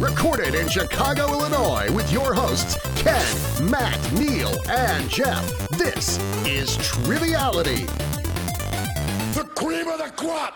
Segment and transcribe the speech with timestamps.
[0.00, 5.68] Recorded in Chicago, Illinois, with your hosts, Ken, Matt, Neil, and Jeff.
[5.70, 7.84] This is Triviality.
[9.34, 10.54] The cream of the crop!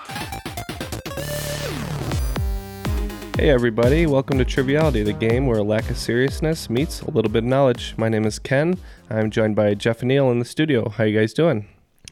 [3.36, 7.28] Hey everybody, welcome to Triviality, the game where a lack of seriousness meets a little
[7.28, 7.94] bit of knowledge.
[7.96, 8.78] My name is Ken.
[9.10, 10.88] I'm joined by Jeff and Neil in the studio.
[10.88, 11.66] How you guys doing?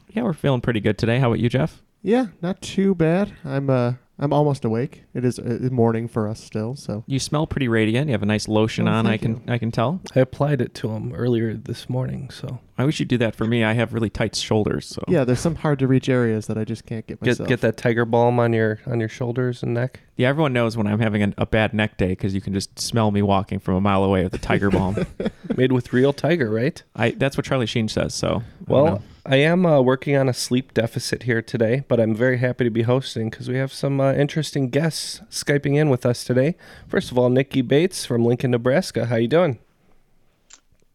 [0.09, 1.19] Yeah, we're feeling pretty good today.
[1.19, 1.81] How about you, Jeff?
[2.01, 3.31] Yeah, not too bad.
[3.45, 5.03] I'm uh I'm almost awake.
[5.15, 8.07] It is uh, morning for us still, so You smell pretty radiant.
[8.07, 9.07] You have a nice lotion Oh, on.
[9.07, 9.41] I thank can you.
[9.47, 9.99] I can tell.
[10.15, 13.45] I applied it to him earlier this morning, so I wish you'd do that for
[13.45, 13.63] me.
[13.63, 15.23] I have really tight shoulders, so yeah.
[15.23, 17.49] There's some hard to reach areas that I just can't get get myself.
[17.49, 19.99] get that tiger balm on your on your shoulders and neck.
[20.17, 22.77] Yeah, everyone knows when I'm having a, a bad neck day because you can just
[22.79, 24.97] smell me walking from a mile away with the tiger balm.
[25.57, 26.81] Made with real tiger, right?
[26.95, 28.13] I that's what Charlie Sheen says.
[28.13, 29.01] So I don't Well, know.
[29.23, 32.71] I am uh, working on a sleep deficit here today, but I'm very happy to
[32.71, 36.55] be hosting because we have some uh, interesting guests skyping in with us today.
[36.87, 39.05] First of all, Nikki Bates from Lincoln, Nebraska.
[39.05, 39.59] How you doing?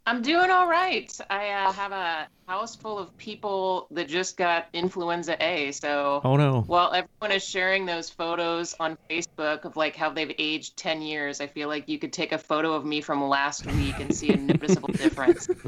[0.09, 1.13] I'm doing all right.
[1.31, 5.73] I uh, have a house full of people that just got influenza A.
[5.73, 10.33] So oh no, while everyone is sharing those photos on Facebook of like how they've
[10.39, 13.67] aged 10 years, I feel like you could take a photo of me from last
[13.67, 15.49] week and see a noticeable difference.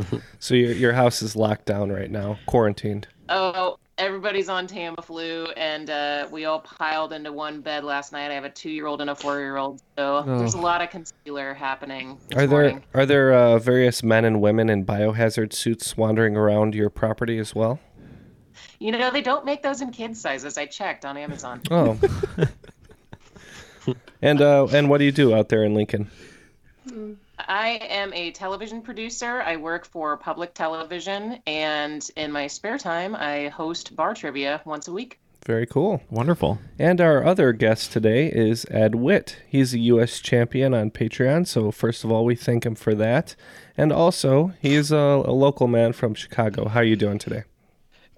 [0.41, 3.09] So your your house is locked down right now, quarantined.
[3.29, 8.31] Oh, everybody's on Tamiflu, and uh, we all piled into one bed last night.
[8.31, 12.19] I have a two-year-old and a four-year-old, so there's a lot of concealer happening.
[12.29, 12.85] This Are there morning.
[12.95, 17.55] are there uh, various men and women in biohazard suits wandering around your property as
[17.55, 17.81] well?
[18.79, 20.57] You know, they don't make those in kid sizes.
[20.57, 21.61] I checked on Amazon.
[21.71, 21.99] Oh.
[24.23, 26.11] and uh, and what do you do out there in Lincoln?
[27.49, 29.41] I am a television producer.
[29.41, 34.87] I work for public television, and in my spare time, I host bar trivia once
[34.87, 35.19] a week.
[35.47, 36.03] Very cool.
[36.11, 36.59] wonderful.
[36.79, 39.39] And our other guest today is Ed Witt.
[39.49, 40.21] He's a U.S.
[40.21, 43.35] champion on Patreon, so first of all, we thank him for that.
[43.79, 46.69] And also, he's a, a local man from Chicago.
[46.69, 47.45] How are you doing today?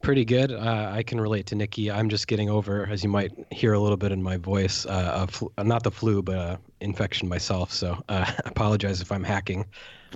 [0.02, 0.50] Pretty good.
[0.50, 1.88] Uh, I can relate to Nikki.
[1.88, 5.12] I'm just getting over, as you might hear a little bit in my voice, uh,
[5.22, 7.72] a fl- uh, not the flu, but uh, infection myself.
[7.72, 9.66] So uh, apologize if I'm hacking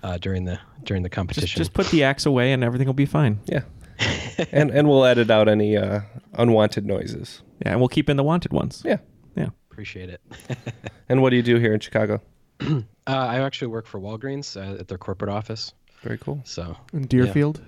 [0.03, 1.59] uh, during the during the competition.
[1.59, 3.41] just put the axe away and everything will be fine.
[3.47, 3.63] Yeah.
[4.53, 6.01] and and we'll edit out any uh,
[6.35, 7.43] unwanted noises.
[7.65, 8.83] Yeah, and we'll keep in the wanted ones.
[8.85, 8.99] Yeah.
[9.37, 9.49] Yeah.
[9.71, 10.21] Appreciate it.
[11.07, 12.23] And what do you do here in Chicago?
[12.61, 15.75] uh, I actually work for Walgreens uh, at their corporate office.
[16.03, 16.41] Very cool.
[16.45, 17.61] So in Deerfield.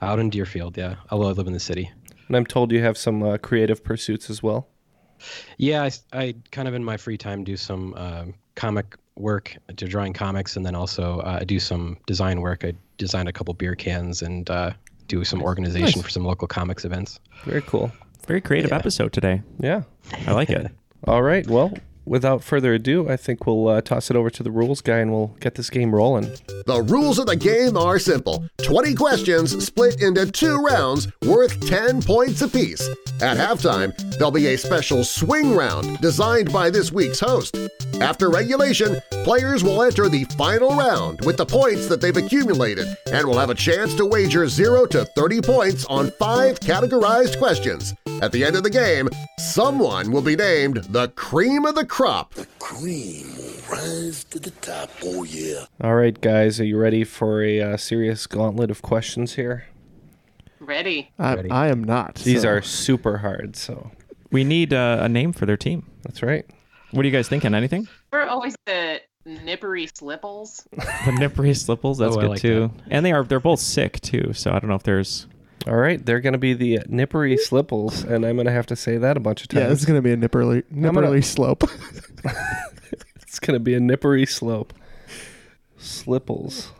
[0.00, 0.94] out in Deerfield, yeah.
[1.10, 1.90] Although I live in the city.
[2.28, 4.68] And I'm told you have some uh, creative pursuits as well.
[5.58, 10.12] Yeah, I kind of in my free time do some um, comic work, to drawing
[10.12, 12.64] comics, and then also uh, I do some design work.
[12.64, 14.72] I design a couple beer cans and uh,
[15.08, 16.02] do some organization Nice.
[16.02, 17.20] for some local comics events.
[17.44, 17.90] Very cool.
[18.26, 18.76] Very creative Yeah.
[18.78, 19.42] episode today.
[19.60, 19.82] Yeah.
[20.26, 20.70] I like it.
[21.06, 21.46] All right.
[21.46, 21.72] Well,
[22.04, 25.12] without further ado, I think we'll uh, toss it over to the rules guy and
[25.12, 26.30] we'll get this game rolling.
[26.66, 32.02] The rules of the game are simple 20 questions split into two rounds worth 10
[32.02, 32.88] points apiece.
[33.20, 37.56] At halftime, there'll be a special swing round designed by this week's host.
[38.00, 43.26] After regulation, players will enter the final round with the points that they've accumulated and
[43.26, 47.94] will have a chance to wager 0 to 30 points on five categorized questions.
[48.22, 49.08] At the end of the game,
[49.40, 52.34] someone will be named the cream of the crop.
[52.34, 55.64] The cream will rise to the top, oh yeah.
[55.80, 59.64] All right, guys, are you ready for a uh, serious gauntlet of questions here?
[60.60, 61.10] Ready?
[61.18, 61.50] I, Ready.
[61.50, 62.14] I am not.
[62.14, 63.90] These so- are super hard, so
[64.30, 65.90] We need uh, a name for their team.
[66.04, 66.46] that's right.
[66.92, 67.54] What are you guys thinking?
[67.56, 67.88] Anything?
[68.12, 70.64] We're always the nippery slipples.
[70.70, 71.98] The Nippery Slipples.
[71.98, 72.70] That's Oh, good like too.
[72.88, 74.32] And they are they're both sick too.
[74.34, 75.26] So I don't know if there's
[75.66, 78.76] All right, they're going to be the Nippery Slipples, and I'm going to have to
[78.76, 79.62] say that a bunch of times.
[79.62, 81.64] Yeah, this is going to be a nipperly, gonna- slope.
[83.22, 84.72] It's going to be a Nippery Slope.
[85.78, 86.70] Slipples.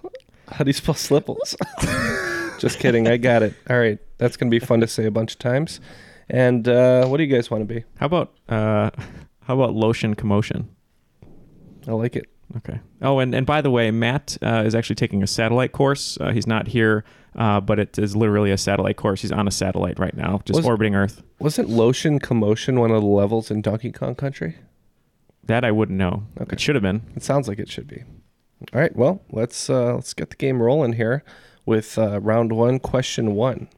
[0.49, 1.56] How do you spell Slipples?
[2.58, 3.08] Just kidding.
[3.08, 3.55] I got it.
[3.70, 5.81] All right, that's going to be fun to say a bunch of times.
[6.28, 7.85] And uh, what do you guys want to be?
[7.99, 8.90] How about uh,
[9.43, 10.69] how about lotion commotion?
[11.87, 12.26] I like it.
[12.58, 12.81] Okay.
[13.00, 16.19] Oh, and, and by the way, Matt uh, is actually taking a satellite course.
[16.20, 17.04] Uh, he's not here,
[17.37, 19.22] uh, but it is literally a satellite course.
[19.22, 21.22] He's on a satellite right now, just Was- orbiting Earth.
[21.38, 24.56] Wasn't Lotion Commotion one of the levels in Donkey Kong Country?
[25.44, 26.25] That I wouldn't know.
[26.40, 26.54] Okay.
[26.54, 27.02] It should have been.
[27.16, 28.04] It sounds like it should be.
[28.72, 31.25] All right, well, let's uh, let's get the game rolling here
[31.66, 33.69] with uh, round one, question one.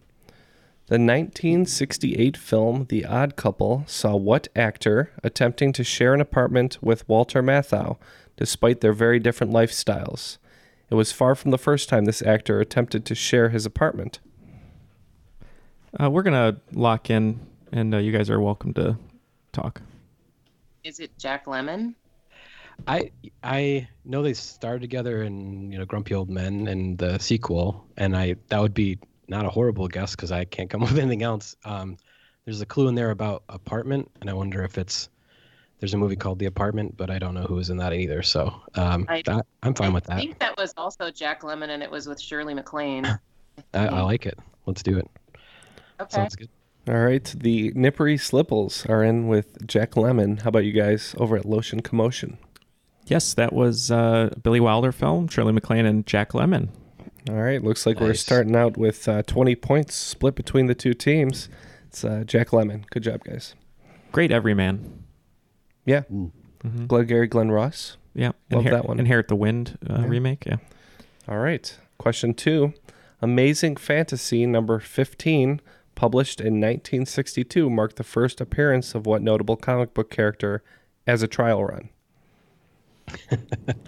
[0.88, 7.09] The 1968 film The Odd Couple saw what actor attempting to share an apartment with
[7.09, 7.97] Walter Matthau,
[8.37, 10.39] despite their very different lifestyles?
[10.91, 14.21] It was far from the first time this actor attempted to share his apartment.
[15.99, 17.41] Uh, we're gonna lock in,
[17.73, 18.99] and uh, you guys are welcome to
[19.53, 19.81] talk.
[20.83, 21.95] Is it Jack Lemmon?
[22.87, 27.87] I I know they starred together in you know Grumpy Old Men and the sequel,
[27.97, 28.99] and I that would be
[29.29, 31.57] not a horrible guess because I can't come up with anything else.
[31.65, 31.97] Um,
[32.45, 35.09] there's a clue in there about apartment, and I wonder if it's
[35.85, 38.23] there's a movie called The Apartment, but I don't know who was in that either.
[38.23, 40.15] So um, I- that, I'm fine with that.
[40.17, 43.05] I think that was also Jack Lemmon, and it was with Shirley MacLaine.
[43.05, 43.19] I,
[43.75, 44.39] I like it.
[44.65, 45.07] Let's do it.
[46.01, 46.09] Okay.
[46.17, 46.49] Sounds good.
[46.89, 50.41] All right, the Nippery Slipples are in with Jack Lemmon.
[50.41, 52.39] How about you guys over at Lotion Commotion?
[53.05, 56.69] Yes, that was uh, Billy Wilder film, Shirley MacLaine and Jack Lemmon.
[57.29, 60.95] All right, looks like we're starting out with uh, 20 points split between the two
[60.95, 61.51] teams.
[61.89, 62.89] It's uh, Jack Lemmon.
[62.89, 63.55] Good job, guys.
[64.13, 65.04] Great everyman.
[65.85, 66.03] Yeah.
[66.13, 66.87] Mhm.
[66.89, 67.97] Glengarry Glen Ross.
[68.15, 68.99] Yeah, Love Inher- that one.
[69.01, 70.07] Inherit the Wind uh, Yeah.
[70.07, 70.47] remake.
[70.47, 70.57] Yeah.
[71.29, 71.77] All right.
[71.99, 72.73] Question two
[73.21, 75.61] Amazing Fantasy number 15,
[75.95, 80.63] published in 1962, marked the first appearance of what notable comic book character
[81.07, 81.89] as a trial run?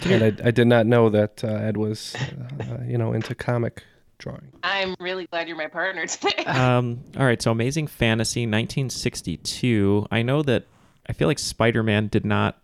[0.05, 2.15] and I, I did not know that uh, Ed was,
[2.61, 3.83] uh, you know, into comic
[4.19, 4.53] drawing.
[4.63, 6.45] I'm really glad you're my partner today.
[6.45, 10.07] Um, all right, so Amazing Fantasy 1962.
[10.11, 10.65] I know that
[11.09, 12.61] I feel like Spider Man did not.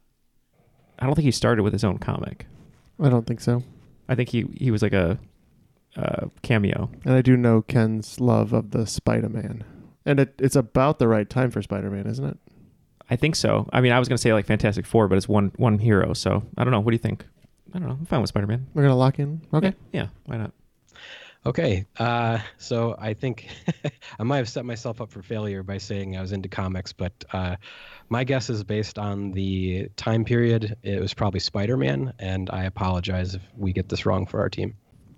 [0.99, 2.47] I don't think he started with his own comic.
[3.03, 3.63] I don't think so.
[4.09, 5.19] I think he, he was like a,
[5.97, 6.91] uh cameo.
[7.05, 9.65] And I do know Ken's love of the Spider Man.
[10.05, 12.39] And it, it's about the right time for Spider Man, isn't it?
[13.11, 13.69] I think so.
[13.73, 16.13] I mean, I was gonna say like Fantastic Four, but it's one one hero.
[16.15, 16.81] So I don't know.
[16.81, 17.27] What do you think?
[17.75, 17.97] I don't know.
[17.99, 18.67] I'm fine with Spider Man.
[18.75, 19.41] We're going to lock in?
[19.53, 19.75] Okay.
[19.93, 20.53] Yeah, why not?
[21.45, 23.49] Okay, uh, so I think
[24.19, 27.13] I might have set myself up for failure by saying I was into comics, but
[27.33, 27.57] uh,
[28.13, 30.77] my guess is based on the time period.
[30.83, 34.51] It was probably Spider Man, and I apologize if we get this wrong for our
[34.51, 34.75] team.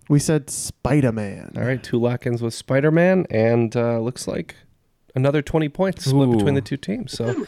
[0.08, 1.52] We said Spider Man.
[1.56, 4.54] All right, two lock ins with Spider Man, and uh, looks like
[5.16, 6.36] another 20 points split Ooh.
[6.36, 7.12] between the two teams.
[7.12, 7.46] So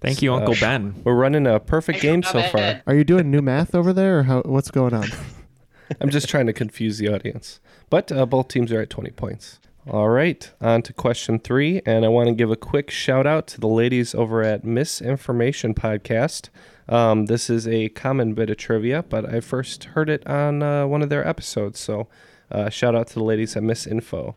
[0.00, 0.94] Thank you, Uh, Uncle Ben.
[1.04, 2.82] we're running a perfect game so far.
[2.86, 4.42] Are you doing new math over there, or how?
[4.42, 5.08] What's going on?
[6.00, 7.60] I'm just trying to confuse the audience.
[7.90, 9.60] But uh, both teams are at 20 points.
[9.88, 11.80] All right, on to question three.
[11.86, 15.74] And I want to give a quick shout out to the ladies over at Misinformation
[15.74, 16.48] Podcast.
[16.88, 20.88] Um, this is a common bit of trivia, but I first heard it on uh,
[20.88, 21.78] one of their episodes.
[21.78, 22.08] So
[22.50, 24.34] uh, shout out to the ladies at Misinfo.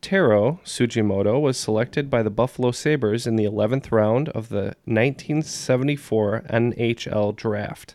[0.00, 6.46] Taro Tsujimoto was selected by the Buffalo Sabres in the 11th round of the 1974
[6.50, 7.94] NHL draft.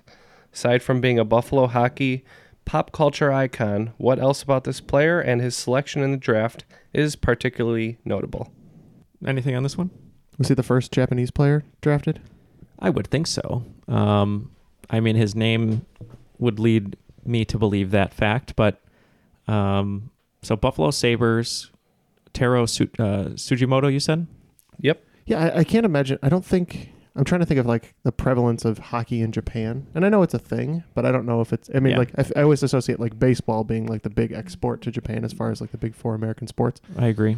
[0.53, 2.23] Aside from being a Buffalo hockey
[2.67, 7.15] pop culture icon, what else about this player and his selection in the draft is
[7.15, 8.51] particularly notable?
[9.25, 9.89] Anything on this one?
[10.37, 12.19] Was he the first Japanese player drafted?
[12.77, 13.63] I would think so.
[13.87, 14.51] Um,
[14.89, 15.85] I mean, his name
[16.39, 18.81] would lead me to believe that fact, but
[19.47, 20.11] um,
[20.43, 21.71] so Buffalo Sabres,
[22.33, 24.27] Taro Su- uh, Tsujimoto, you said?
[24.81, 25.03] Yep.
[25.25, 26.19] Yeah, I, I can't imagine.
[26.21, 26.91] I don't think.
[27.17, 30.21] I'm trying to think of like the prevalence of hockey in Japan, and I know
[30.23, 31.69] it's a thing, but I don't know if it's.
[31.75, 31.97] I mean, Yeah.
[31.99, 35.25] like I, f- I always associate like baseball being like the big export to Japan
[35.25, 36.79] as far as like the big four American sports.
[36.97, 37.35] I agree.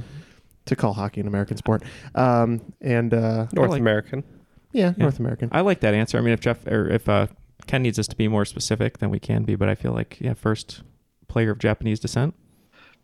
[0.65, 1.81] To call hockey an American sport,
[2.13, 4.23] um, and uh, North like- American.
[4.73, 5.03] yeah, Yeah.
[5.03, 5.49] North American.
[5.51, 6.17] I like that answer.
[6.17, 7.27] I mean, if Jeff or if uh,
[7.65, 9.55] Ken needs us to be more specific, then we can be.
[9.55, 10.83] But I feel like, yeah, first
[11.27, 12.35] player of Japanese descent.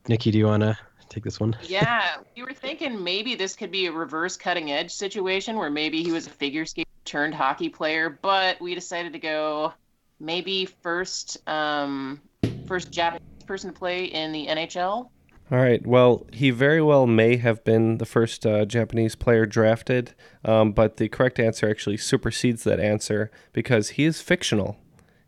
[0.08, 0.78] Nikki, do you want to
[1.10, 1.56] take this one?
[1.64, 6.04] yeah, we were thinking maybe this could be a reverse cutting edge situation where maybe
[6.04, 9.74] he was a figure skater turned hockey player, but we decided to go
[10.20, 12.22] maybe first um,
[12.68, 15.10] first Japanese person to play in the NHL.
[15.52, 15.86] All right.
[15.86, 20.98] Well, he very well may have been the first uh, Japanese player drafted, um, but
[20.98, 24.78] the correct answer actually supersedes that answer because he is fictional.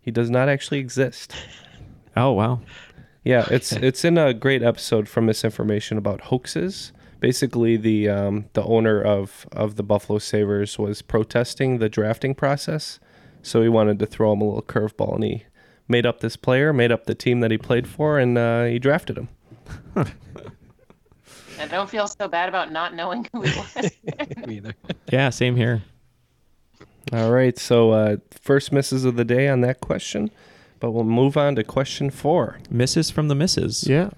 [0.02, 1.36] He does not actually exist.
[2.16, 2.62] Oh wow.
[3.28, 6.94] Yeah, it's it's in a great episode from Misinformation about hoaxes.
[7.20, 13.00] Basically, the um, the owner of of the Buffalo Sabres was protesting the drafting process,
[13.42, 15.44] so he wanted to throw him a little curveball, and he
[15.90, 18.80] made up this player, made up the team that he played for, and uh, he
[18.80, 19.28] drafted him.
[21.60, 23.92] I don't feel so bad about not knowing who he was.
[24.48, 24.76] Me either.
[25.12, 25.82] Yeah, same here.
[27.12, 30.30] All right, so uh, first misses of the day on that question,
[30.80, 32.60] but we'll move on to question four.
[32.70, 33.88] Misses from the misses.
[33.88, 34.10] Yeah.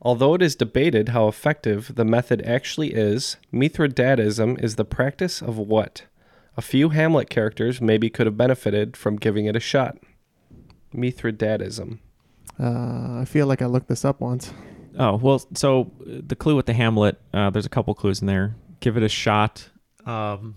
[0.00, 5.58] Although it is debated how effective the method actually is, Mithridatism is the practice of
[5.58, 6.04] what?
[6.56, 9.98] A few Hamlet characters maybe could have benefited from giving it a shot.
[10.94, 11.98] Mithridatism.
[12.58, 14.52] Uh, I feel like I looked this up once.
[14.98, 18.26] Oh well, so uh, the clue with the Hamlet, uh, there's a couple clues in
[18.26, 18.56] there.
[18.80, 19.68] Give it a shot.
[20.06, 20.54] Um,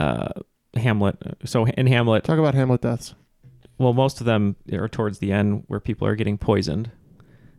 [0.00, 0.30] uh,
[0.74, 1.16] Hamlet.
[1.44, 3.14] So in Hamlet, Talk about Hamlet deaths.
[3.78, 6.90] Well, most of them are towards the end where people are getting poisoned.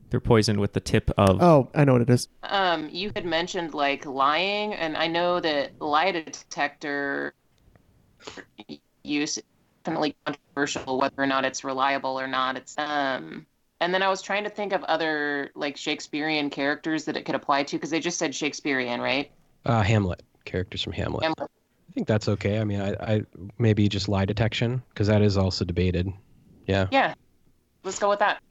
[0.10, 1.42] They're poisoned with the tip of.
[1.42, 2.28] Oh, I know what it is.
[2.44, 7.34] um, you had mentioned like lying, and I know that lie detector
[9.04, 9.40] use
[9.84, 12.58] definitely controversial whether or not it's reliable or not.
[12.58, 13.46] It's um,
[13.82, 17.36] and then I was trying to think of other like Shakespearean characters that it could
[17.36, 19.32] apply to because they just said Shakespearean, right?
[19.66, 21.24] Uh, Hamlet characters from Hamlet.
[21.24, 21.52] Hamlet.
[21.96, 22.60] I think that's okay.
[22.60, 23.22] I mean, I, I
[23.58, 26.12] maybe just lie detection because that is also debated.
[26.68, 26.88] Yeah.
[26.92, 27.14] Yeah,
[27.84, 28.42] let's go with that.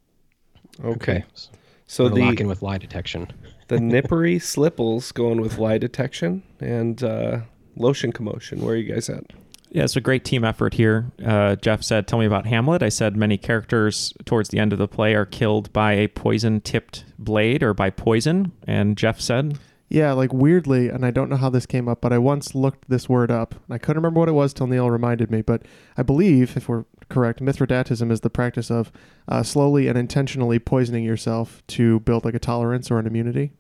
[0.83, 1.25] Okay.
[1.35, 1.51] So
[1.87, 3.31] So we're lock the in with lie detection.
[3.69, 7.41] the nippery slipples going with lie detection and uh,
[7.77, 8.63] lotion commotion.
[8.65, 9.25] Where are you guys at?
[9.71, 11.11] Yeah, it's a great team effort here.
[11.23, 14.79] Uh, Jeff said, "Tell me about Hamlet." I said, "Many characters towards the end of
[14.79, 20.13] the play are killed by a poison-tipped blade or by poison." And Jeff said, Yeah,
[20.13, 23.09] like weirdly, and I don't know how this came up, but I once looked this
[23.09, 23.55] word up.
[23.55, 25.43] And I couldn't remember what it was till Neil reminded me.
[25.43, 25.63] But
[25.97, 28.91] I believe, if we're correct, Mithridatism is the practice of
[29.29, 33.53] uh, slowly and intentionally poisoning yourself to build like a tolerance or an immunity.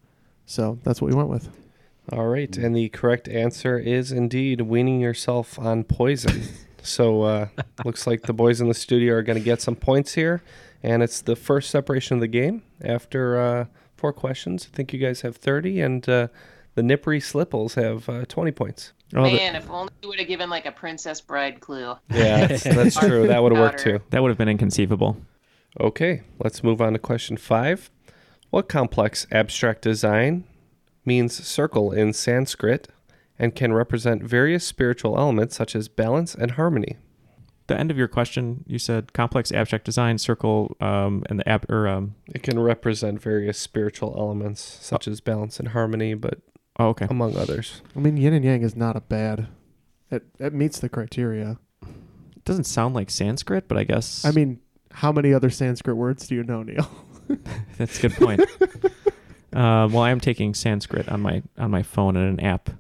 [0.47, 1.51] So that's what we went with.
[2.13, 6.43] All right, and the correct answer is indeed weaning yourself on poison.
[6.83, 7.49] so uh,
[7.85, 10.43] looks like the boys in the studio are going to get some points here,
[10.83, 13.65] and it's the first separation of the game after uh,
[13.97, 14.69] four questions.
[14.73, 16.29] I think you guys have thirty, and uh,
[16.75, 18.93] the Nippery Slipples have uh, twenty points.
[19.15, 21.95] "Oh, the- Man, if only you would have given like a Princess Bride clue.
[22.11, 23.27] Yeah, that's, that's true.
[23.29, 24.01] That would have worked too.
[24.11, 25.17] that would have been inconceivable."
[25.81, 27.91] Okay, let's move on to question five.
[28.51, 30.45] What complex abstract design
[31.05, 32.89] means circle in Sanskrit
[33.39, 36.97] and can represent various spiritual elements such as balance and harmony?
[37.67, 41.65] The end of your question, you said complex abstract design, circle, um, and the ab
[41.71, 42.15] or um.
[42.27, 46.41] It can represent various spiritual elements such as balance and harmony, but
[46.79, 47.07] Oh, okay.
[47.09, 47.83] among others.
[47.97, 49.47] I mean, yin and yang is not a bad.
[50.11, 51.59] It it meets the criteria.
[51.83, 56.27] It doesn't sound like Sanskrit, but I guess I mean, how many other Sanskrit words
[56.29, 56.89] do you know, Neil?
[57.79, 58.41] That's a good point.
[59.55, 62.71] uh, well, I am taking Sanskrit on my on my phone in an app.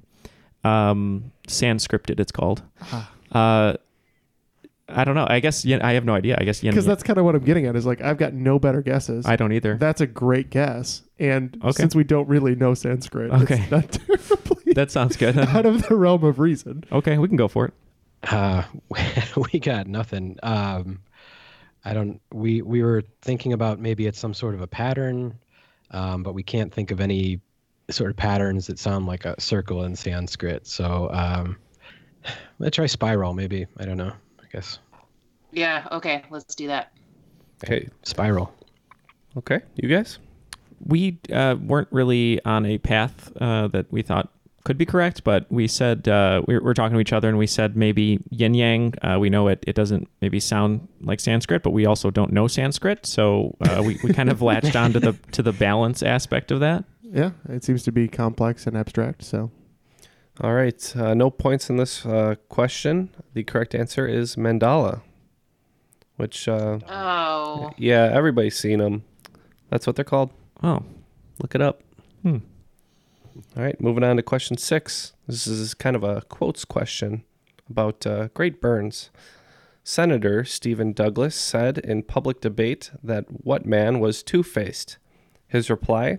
[0.64, 2.62] Um, Sanscripted, it's called.
[2.82, 3.10] Ah.
[3.32, 3.74] Uh,
[4.88, 5.26] I don't know.
[5.28, 6.36] I guess yin, I have no idea.
[6.38, 6.72] I guess yin.
[6.72, 7.74] Because that's kind of what I'm getting at.
[7.76, 9.24] Is like I've got no better guesses.
[9.26, 9.76] I don't either.
[9.76, 11.02] That's a great guess.
[11.18, 11.72] And Okay.
[11.72, 13.60] since we don't really know Sanskrit, Okay.
[13.62, 15.38] it's not terribly that sounds good.
[15.38, 16.84] out of the realm of reason.
[16.92, 17.74] okay, we can go for it.
[18.24, 18.62] Uh,
[19.52, 20.36] we got nothing.
[20.42, 21.00] Um,
[21.84, 22.20] I don't.
[22.32, 25.38] We we were thinking about maybe it's some sort of a pattern,
[25.92, 27.40] um, but we can't think of any
[27.90, 30.66] sort of patterns that sound like a circle in Sanskrit.
[30.66, 31.56] So um,
[32.58, 33.32] let's try spiral.
[33.34, 34.12] Maybe I don't know.
[34.54, 34.78] I guess
[35.50, 36.92] Yeah, okay, let's do that.
[37.64, 38.52] Okay, spiral.
[39.37, 40.18] okay, you guys?
[40.87, 44.28] We uh, weren't really on a path uh, that we thought
[44.64, 47.28] could be correct, but we said uh, we were, we were talking to each other
[47.28, 48.94] and we said maybe yin yang.
[49.02, 52.46] Uh, we know it, it doesn't maybe sound like Sanskrit, but we also don't know
[52.46, 56.50] Sanskrit, so uh, we, we kind of latched on to the to the balance aspect
[56.50, 56.84] of that.
[57.02, 59.23] Yeah, it seems to be complex and abstract.
[59.25, 59.50] So
[60.40, 63.10] All right, uh, no points in this uh, question.
[63.34, 65.02] The correct answer is mandala,
[66.16, 69.04] which, uh, Oh, yeah, everybody's seen them.
[69.70, 70.30] That's what they're called.
[70.62, 70.82] Oh,
[71.40, 71.82] Look it up.
[72.22, 72.38] Hmm.
[73.56, 75.12] All right, moving on to question six.
[75.26, 77.24] This is kind of a quotes question
[77.68, 79.10] about uh, Great Burns.
[79.82, 84.98] Senator Stephen Douglas said in public debate that what man was two faced?
[85.48, 86.18] His reply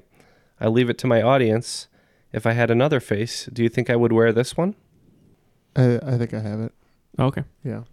[0.59, 1.87] I leave it to my audience.
[2.35, 4.75] If I had another face, do you think I would wear this one?
[5.75, 6.73] I, I think I have it.
[7.17, 7.83] okay, Yeah.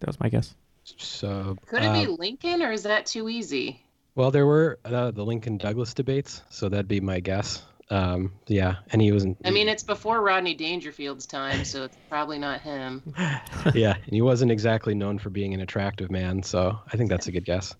[0.00, 0.54] that was my guess.
[0.84, 3.84] So could it uh, be Lincoln or is that too easy?
[4.14, 7.62] Well, there were uh, the Lincoln Douglas debates, so that'd be my guess.
[7.90, 9.36] Um, yeah, and he wasn't.
[9.44, 13.02] I mean, it's before Rodney Dangerfield's time, so it's probably not him.
[13.74, 17.26] yeah, and he wasn't exactly known for being an attractive man, so I think that's
[17.26, 17.74] a good guess.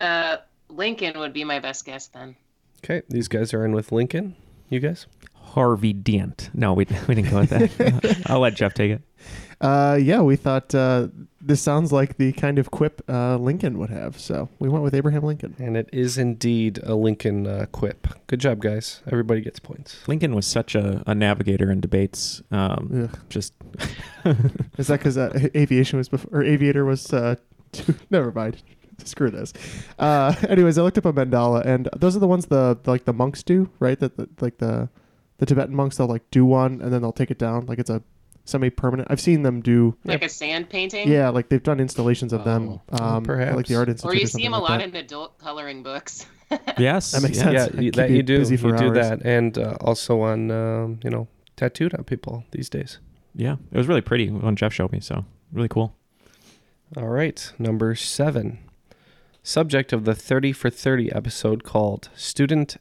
[0.00, 0.38] Uh,
[0.68, 2.36] Lincoln would be my best guess then.
[2.84, 4.36] Okay, these guys are in with Lincoln.
[4.68, 5.06] You guys?
[5.34, 6.50] Harvey Dent.
[6.52, 8.22] No, we, we didn't go with that.
[8.26, 9.02] I'll let Jeff take it.
[9.60, 11.08] Uh, yeah, we thought uh,
[11.40, 14.94] this sounds like the kind of quip uh, Lincoln would have, so we went with
[14.94, 15.56] Abraham Lincoln.
[15.58, 18.06] And it is indeed a Lincoln uh, quip.
[18.28, 19.02] Good job, guys.
[19.10, 20.06] Everybody gets points.
[20.06, 22.42] Lincoln was such a, a navigator in debates.
[22.52, 23.54] Um, just
[24.76, 27.12] Is that because uh, aviation was before, or aviator was?
[27.12, 27.36] Uh,
[27.72, 28.62] too, never mind.
[29.04, 29.52] Screw this.
[29.98, 33.12] Uh, anyways, I looked up a mandala, and those are the ones the like the
[33.12, 33.98] monks do, right?
[33.98, 34.88] That the, like the
[35.38, 37.90] the Tibetan monks they'll like do one and then they'll take it down, like it's
[37.90, 38.02] a
[38.48, 39.08] semi-permanent.
[39.10, 39.96] I've seen them do.
[40.04, 41.08] Like a sand painting?
[41.08, 42.80] Yeah, like they've done installations of them.
[42.90, 43.56] Um, perhaps.
[43.56, 44.10] like the art institute.
[44.10, 44.88] Or you see them a like lot that.
[44.88, 46.26] in adult coloring books.
[46.78, 47.52] yes, That makes sense.
[47.74, 48.38] Yeah, you, that you you do.
[48.38, 52.44] busy You for do that, and uh, also on um, you know tattooed on people
[52.52, 52.98] these days.
[53.34, 55.00] Yeah, it was really pretty when Jeff showed me.
[55.00, 55.94] So really cool.
[56.96, 58.58] All right, number seven.
[59.48, 62.76] Subject of the 30 for 30 episode called Student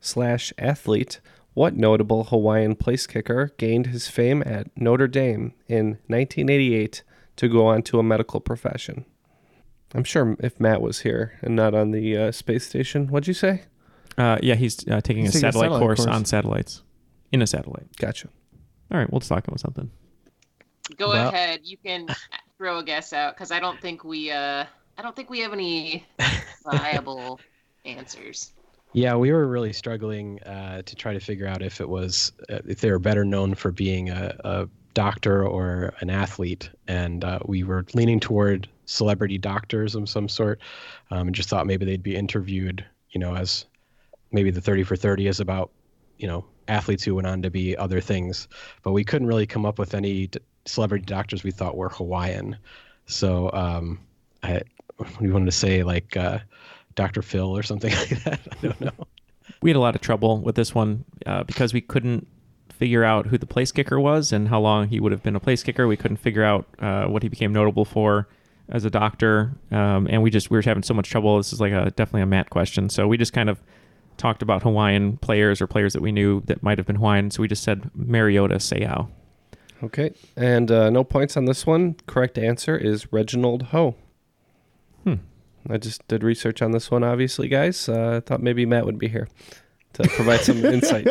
[0.00, 1.20] slash Athlete.
[1.52, 7.02] What notable Hawaiian place kicker gained his fame at Notre Dame in 1988
[7.36, 9.04] to go on to a medical profession?
[9.94, 13.34] I'm sure if Matt was here and not on the uh, space station, what'd you
[13.34, 13.64] say?
[14.16, 16.16] Uh, yeah, he's uh, taking He's a taking a satellite, satellite course, course.
[16.16, 16.82] on satellites,
[17.30, 17.94] in a satellite.
[17.98, 18.28] Gotcha.
[18.90, 19.90] All right, we'll just talk about something.
[20.96, 21.60] Go Well- ahead.
[21.64, 22.08] You can
[22.56, 24.64] throw a guess out because I don't think we uh
[24.98, 26.06] I don't think we have any
[26.64, 27.40] viable
[27.84, 28.52] answers.
[28.92, 32.60] Yeah, we were really struggling uh, to try to figure out if it was uh,
[32.66, 37.38] if they were better known for being a, a doctor or an athlete, and uh,
[37.44, 40.60] we were leaning toward celebrity doctors of some sort,
[41.10, 43.66] um, and just thought maybe they'd be interviewed, you know, as
[44.32, 45.70] maybe the thirty for thirty is about,
[46.16, 48.48] you know, athletes who went on to be other things,
[48.82, 52.56] but we couldn't really come up with any d- celebrity doctors we thought were Hawaiian,
[53.04, 54.00] so um,
[54.42, 54.62] I
[55.20, 56.16] we wanted to say like.
[56.16, 56.38] Uh,
[56.96, 57.22] Dr.
[57.22, 58.40] Phil or something like that.
[58.50, 58.90] I don't know.
[59.62, 62.26] We had a lot of trouble with this one uh, because we couldn't
[62.70, 65.40] figure out who the place kicker was and how long he would have been a
[65.40, 65.86] place kicker.
[65.86, 68.28] We couldn't figure out uh, what he became notable for
[68.68, 71.38] as a doctor, um, and we just we were having so much trouble.
[71.38, 73.62] This is like a definitely a Matt question, so we just kind of
[74.18, 77.30] talked about Hawaiian players or players that we knew that might have been Hawaiian.
[77.30, 79.08] So we just said Mariota Seau.
[79.82, 81.96] Okay, and uh, no points on this one.
[82.06, 83.94] Correct answer is Reginald Ho.
[85.06, 85.14] Hmm.
[85.70, 87.88] I just did research on this one, obviously, guys.
[87.88, 89.28] Uh, I thought maybe Matt would be here
[89.94, 91.06] to provide some insight.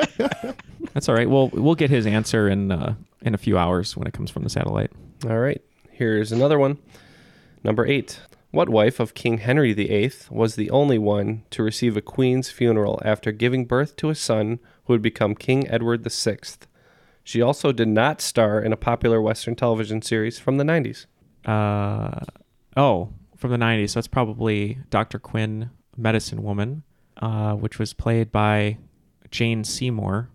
[0.93, 1.29] That's all right.
[1.29, 4.43] Well, we'll get his answer in uh, in a few hours when it comes from
[4.43, 4.91] the satellite.
[5.27, 6.77] All right, here's another one.
[7.63, 8.19] Number eight.
[8.51, 13.01] What wife of King Henry VIII was the only one to receive a queen's funeral
[13.03, 16.37] after giving birth to a son who would become King Edward VI?
[17.21, 21.05] She also did not star in a popular Western television series from the 90s.
[21.43, 22.23] Uh,
[22.77, 23.09] oh,
[23.45, 23.91] from the 90s.
[23.91, 25.19] So it's probably Dr.
[25.19, 26.83] Quinn, Medicine Woman,
[27.17, 28.77] uh, which was played by
[29.29, 30.29] Jane Seymour.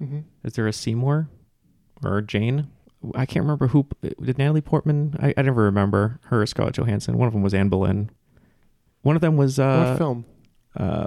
[0.00, 0.20] Mm-hmm.
[0.44, 1.28] Is there a Seymour
[2.04, 2.68] or Jane?
[3.16, 5.16] I can't remember who did Natalie Portman.
[5.20, 7.18] I, I never remember her or Scarlett Johansson.
[7.18, 8.10] One of them was Anne Boleyn.
[9.02, 10.24] One of them was uh, what film?
[10.76, 11.06] uh,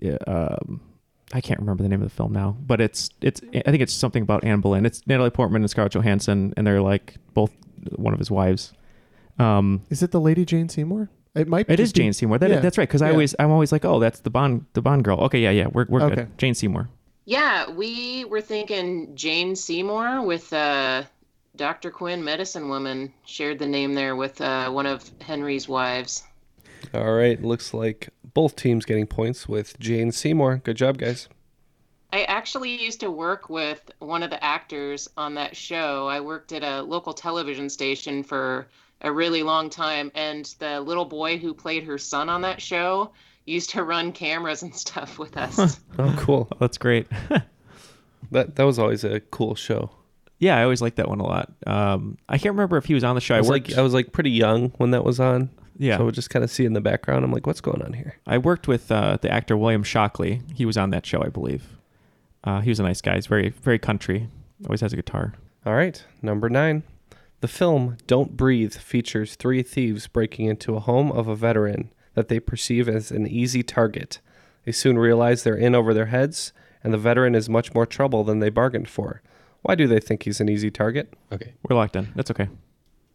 [0.00, 0.80] yeah, um,
[1.32, 3.92] I can't remember the name of the film now, but it's it's I think it's
[3.92, 4.84] something about Anne Boleyn.
[4.84, 7.52] It's Natalie Portman and Scarlett Johansson, and they're like both
[7.94, 8.72] one of his wives.
[9.38, 11.10] Um, Is it the Lady Jane Seymour?
[11.34, 11.66] It might.
[11.66, 12.38] Be It is just be- Jane Seymour.
[12.38, 12.60] That, yeah.
[12.60, 12.88] That's right.
[12.88, 13.12] Because I Yeah.
[13.12, 15.18] always I'm always like, oh, that's the Bond the Bond girl.
[15.20, 16.14] Okay, yeah, yeah, we're we're Okay.
[16.14, 16.38] good.
[16.38, 16.88] Jane Seymour.
[17.26, 21.02] Yeah, we were thinking Jane Seymour with uh,
[21.56, 21.90] Dr.
[21.90, 26.22] Quinn, Medicine Woman, shared the name there with uh, one of Henry's wives.
[26.94, 30.58] All right, looks like both teams getting points with Jane Seymour.
[30.64, 31.28] Good job, guys.
[32.12, 36.06] I actually used to work with one of the actors on that show.
[36.06, 38.68] I worked at a local television station for
[39.02, 43.12] a really long time, and the little boy who played her son on that show
[43.44, 45.78] used to run cameras and stuff with us.
[45.98, 46.48] Oh, cool.
[46.52, 47.06] Oh, that's great.
[48.32, 49.90] That that was always a cool show.
[50.40, 51.52] yeah, I always liked that one a lot.
[51.64, 53.34] Um, I can't remember if he was on the show.
[53.34, 53.68] I I, was worked.
[53.68, 55.48] like I was like pretty young when that was on.
[55.78, 57.24] yeah, So I would just kind of see in the background.
[57.24, 58.16] I'm like, what's going on here?
[58.26, 60.42] I worked with uh, the actor William Shockley.
[60.54, 61.62] He was on that show, I believe.
[62.42, 63.14] Uh, he was a nice guy.
[63.14, 64.28] He's very very country.
[64.64, 65.34] Always has a guitar.
[65.64, 66.82] All right, number nine.
[67.40, 72.28] The film Don't Breathe features three thieves breaking into a home of a veteran that
[72.28, 74.20] they perceive as an easy target.
[74.64, 78.24] They soon realize they're in over their heads, and the veteran is much more trouble
[78.24, 79.22] than they bargained for.
[79.62, 81.12] Why do they think he's an easy target?
[81.30, 81.52] Okay.
[81.68, 82.08] We're locked in.
[82.14, 82.48] That's okay.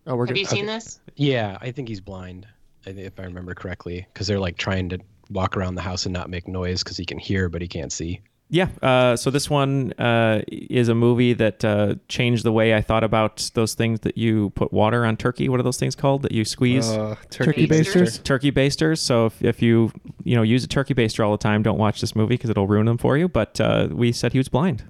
[0.06, 0.40] Oh, we're Have good.
[0.42, 0.76] you seen Okay.
[0.76, 1.00] this?
[1.16, 2.48] Yeah, I think he's blind,
[2.86, 6.30] if I remember correctly, because they're like trying to walk around the house and not
[6.30, 8.22] make noise because he can hear but he can't see.
[8.54, 8.68] Yeah.
[8.82, 13.04] Uh, so this one uh, is a movie that uh, changed the way I thought
[13.06, 15.48] about those things that you put water on turkey.
[15.48, 16.90] What are those things called that you squeeze?
[16.90, 18.20] Uh, Turkey basters.
[18.20, 19.02] turkey basters.
[19.02, 19.94] So if, if you
[20.26, 22.68] you know use a turkey baster all the time, don't watch this movie because it'll
[22.68, 23.30] ruin them for you.
[23.30, 24.84] But uh, we said he was blind.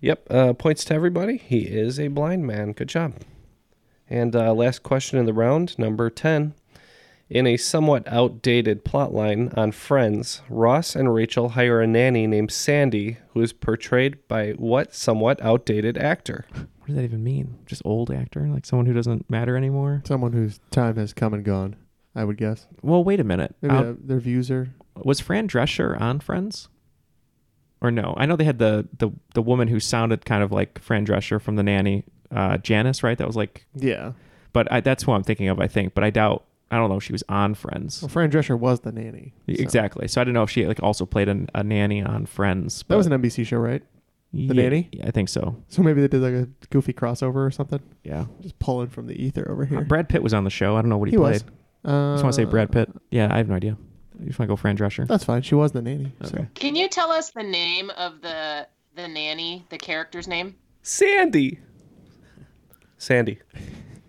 [0.00, 0.26] Yep.
[0.30, 1.36] Uh, points to everybody.
[1.36, 2.72] He is a blind man.
[2.72, 3.12] Good job.
[4.08, 6.54] And uh, last question in the round, number 10.
[7.30, 13.18] In a somewhat outdated plotline on Friends, Ross and Rachel hire a nanny named Sandy,
[13.32, 16.44] who is portrayed by what somewhat outdated actor?
[16.52, 17.56] What does that even mean?
[17.66, 20.02] Just old actor, like someone who doesn't matter anymore.
[20.06, 21.76] Someone whose time has come and gone,
[22.16, 22.66] I would guess.
[22.82, 23.54] Well, wait a minute.
[23.62, 24.70] Maybe Out- uh, their views are.
[24.96, 26.68] was Fran Drescher on Friends?
[27.80, 28.12] Or no?
[28.16, 31.40] I know they had the the the woman who sounded kind of like Fran Drescher
[31.40, 32.02] from The Nanny,
[32.34, 33.16] uh, Janice, right?
[33.16, 34.12] That was like, Yeah.
[34.52, 35.60] but I, that's who I'm thinking of.
[35.60, 36.44] I think, but I doubt.
[36.70, 38.00] I don't know if she was on Friends.
[38.02, 39.34] Well, Fran Drescher was the nanny.
[39.48, 40.06] so- Exactly.
[40.08, 42.84] So I don't know if she like also played an, a nanny on Friends.
[42.88, 43.82] That was an NBC show, right?
[44.32, 44.88] Yeah, Nanny?
[44.92, 45.56] yeah, I think so.
[45.68, 47.80] So maybe they did like a goofy crossover or something.
[48.04, 48.26] Yeah.
[48.40, 49.80] Just pulling from the ether over Uh, here.
[49.80, 50.76] Brad Pitt was on the show.
[50.76, 51.32] I don't know what he, He played.
[51.32, 51.44] was.
[51.84, 52.88] Uh, I just want to say Brad Pitt.
[53.10, 53.76] Yeah, I have no idea.
[54.20, 55.04] You just want to go Fran Drescher?
[55.08, 55.42] That's fine.
[55.42, 56.12] She was the nanny.
[56.22, 56.28] so.
[56.36, 56.46] Okay.
[56.54, 60.54] Can you tell us the name of the the nanny, the character's name?
[60.82, 61.58] Sandy.
[62.98, 63.40] Sandy.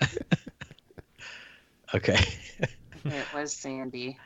[1.94, 2.18] Okay.
[3.06, 4.18] It was Sandy.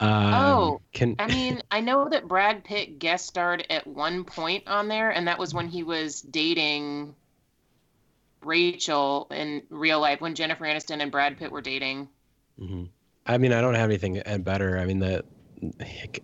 [0.00, 4.64] Um, Oh, can I mean, I know that Brad Pitt guest starred at one point
[4.68, 7.14] on there, and that was when he was dating
[8.42, 12.08] Rachel in real life, when Jennifer Aniston and Brad Pitt were dating.
[12.60, 12.88] Mhm.
[13.26, 14.78] I mean, I don't have anything uh, better.
[14.78, 15.24] I mean, the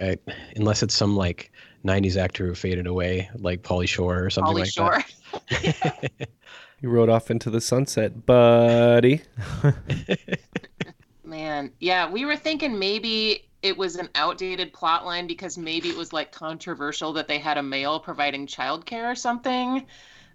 [0.00, 0.16] I,
[0.54, 1.50] unless it's some like
[1.84, 5.02] '90s actor who faded away, like Pauly Shore or something Polly like Shore.
[5.50, 6.28] that.
[6.80, 9.22] You rode off into the sunset, buddy.
[11.34, 15.96] Man, yeah, we were thinking maybe it was an outdated plot line because maybe it
[15.96, 19.84] was like controversial that they had a male providing childcare or something.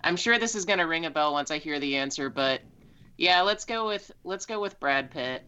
[0.04, 2.60] I'm sure this is gonna ring a bell once I hear the answer, but
[3.16, 5.44] yeah, let's go with let's go with Brad Pitt.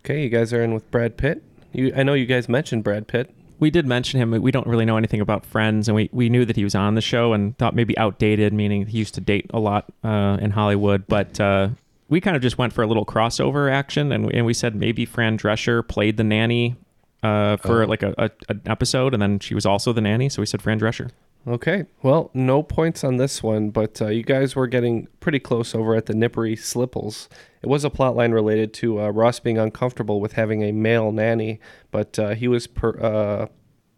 [0.00, 1.42] Okay, you guys are in with Brad Pitt.
[1.72, 3.34] You, I know you guys mentioned Brad Pitt.
[3.58, 4.32] We did mention him.
[4.42, 6.94] We don't really know anything about Friends, and we, we knew that he was on
[6.94, 10.50] the show and thought maybe outdated, meaning he used to date a lot uh, in
[10.50, 11.06] Hollywood.
[11.06, 11.70] But uh,
[12.10, 14.74] we kind of just went for a little crossover action, and we, and we said
[14.74, 16.76] maybe Fran Drescher played the nanny
[17.22, 17.86] uh, for Oh.
[17.86, 20.28] like a, a an episode, and then she was also the nanny.
[20.28, 21.10] So we said Fran Drescher.
[21.48, 25.74] Okay, well, no points on this one, but uh, you guys were getting pretty close
[25.74, 27.30] over at the Nippery Slipples.
[27.62, 31.58] It was a plotline related to uh, Ross being uncomfortable with having a male nanny,
[31.90, 33.46] but uh, he was per, uh,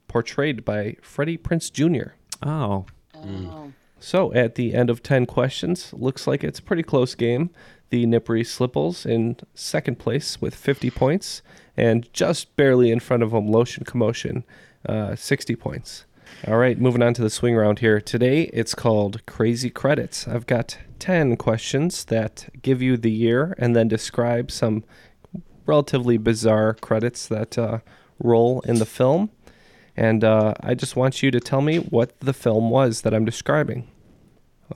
[0.07, 2.13] portrayed by Freddie Prinze Jr.
[2.47, 3.73] Oh, Oh.
[3.99, 7.51] So at the end of 10 questions, looks like it's a pretty close game.
[7.93, 11.43] The Nippery Slipples in second place with 50 points,
[11.77, 14.45] and just barely in front of them, Lotion Commotion,
[14.89, 16.07] uh, 60 points.
[16.49, 18.01] All right, moving on to the swing round here.
[18.01, 20.27] Today it's called Crazy Credits.
[20.27, 24.85] I've got 10 questions that give you the year and then describe some
[25.67, 27.81] relatively bizarre credits that uh,
[28.19, 29.31] roll in the film.
[29.95, 33.27] And uh, I just want you to tell me what the film was that I'm
[33.27, 33.87] describing.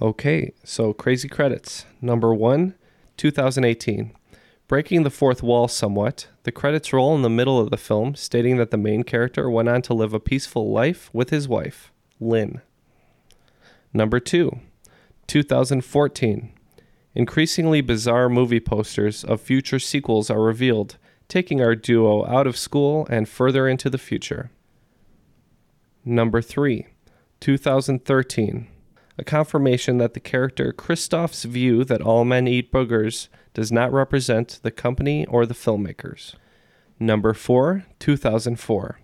[0.02, 1.87] Okay, so crazy credits.
[2.02, 2.74] Number one,
[3.16, 4.12] 2018.
[4.68, 8.57] Breaking the fourth wall somewhat, the credits roll in the middle of the film, stating
[8.57, 12.61] that the main character went on to live a peaceful life with his wife, Lynn.
[13.92, 14.59] Number two,
[15.29, 16.52] 2014.
[17.14, 20.98] Increasingly bizarre movie posters of future sequels are revealed,
[21.29, 24.50] taking our duo out of school and further into the future.
[26.05, 26.87] Number 3,
[27.40, 28.68] 2013.
[29.18, 34.61] A confirmation that the character Kristoff's view that all men eat boogers does not represent
[34.62, 36.35] the company or the filmmakers.
[37.00, 39.00] Number 4, 2004.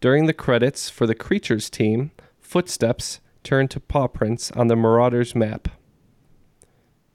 [0.00, 5.34] During the credits for the Creatures team, footsteps turn to paw prints on the Marauders
[5.34, 5.68] map.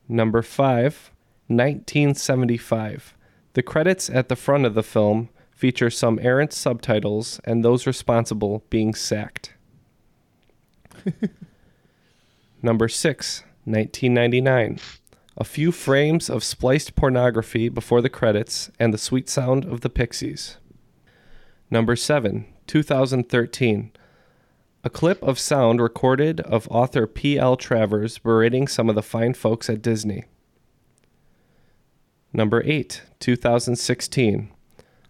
[0.08, 1.12] Number 5,
[1.48, 3.16] 1975.
[3.54, 8.64] The credits at the front of the film feature some errant subtitles and those responsible
[8.70, 9.54] being sacked.
[12.62, 14.80] Number 6, 1999.
[15.38, 19.90] A few frames of spliced pornography before the credits and the sweet sound of the
[19.90, 20.58] Pixies.
[21.70, 23.92] Number 7, 2013.
[24.84, 27.58] A clip of sound recorded of author P.L.
[27.58, 30.26] Travers berating some of the fine folks at Disney.
[32.32, 34.52] Number 8, 2016.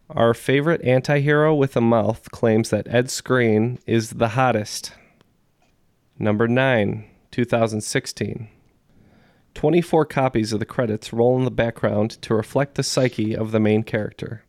[0.10, 4.94] Our favorite antihero with a mouth claims that Ed Skrein is the hottest.
[6.18, 8.48] Number 9, 2016.
[9.56, 13.60] 24 copies of the credits roll in the background to reflect the psyche of the
[13.60, 14.46] main character.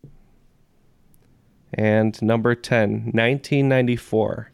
[1.75, 4.53] And number 10, 1994.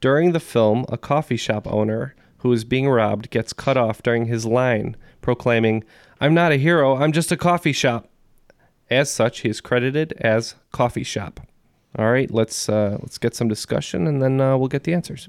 [0.00, 4.24] During the film, a coffee shop owner who is being robbed gets cut off during
[4.24, 5.84] his line, proclaiming,
[6.22, 8.08] I'm not a hero, I'm just a coffee shop.
[8.90, 11.40] As such, he is credited as Coffee Shop.
[11.98, 15.28] All right, let's uh, let's get some discussion, and then uh, we'll get the answers.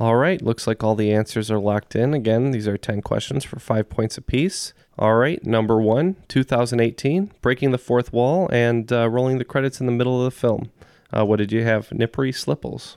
[0.00, 2.14] All right, looks like all the answers are locked in.
[2.14, 4.72] Again, these are 10 questions for five points apiece.
[4.96, 9.86] All right, number one, 2018, Breaking the Fourth Wall and uh, rolling the credits in
[9.86, 10.70] the middle of the film.
[11.12, 11.90] Uh, what did you have?
[11.90, 12.96] Nippery Slipples.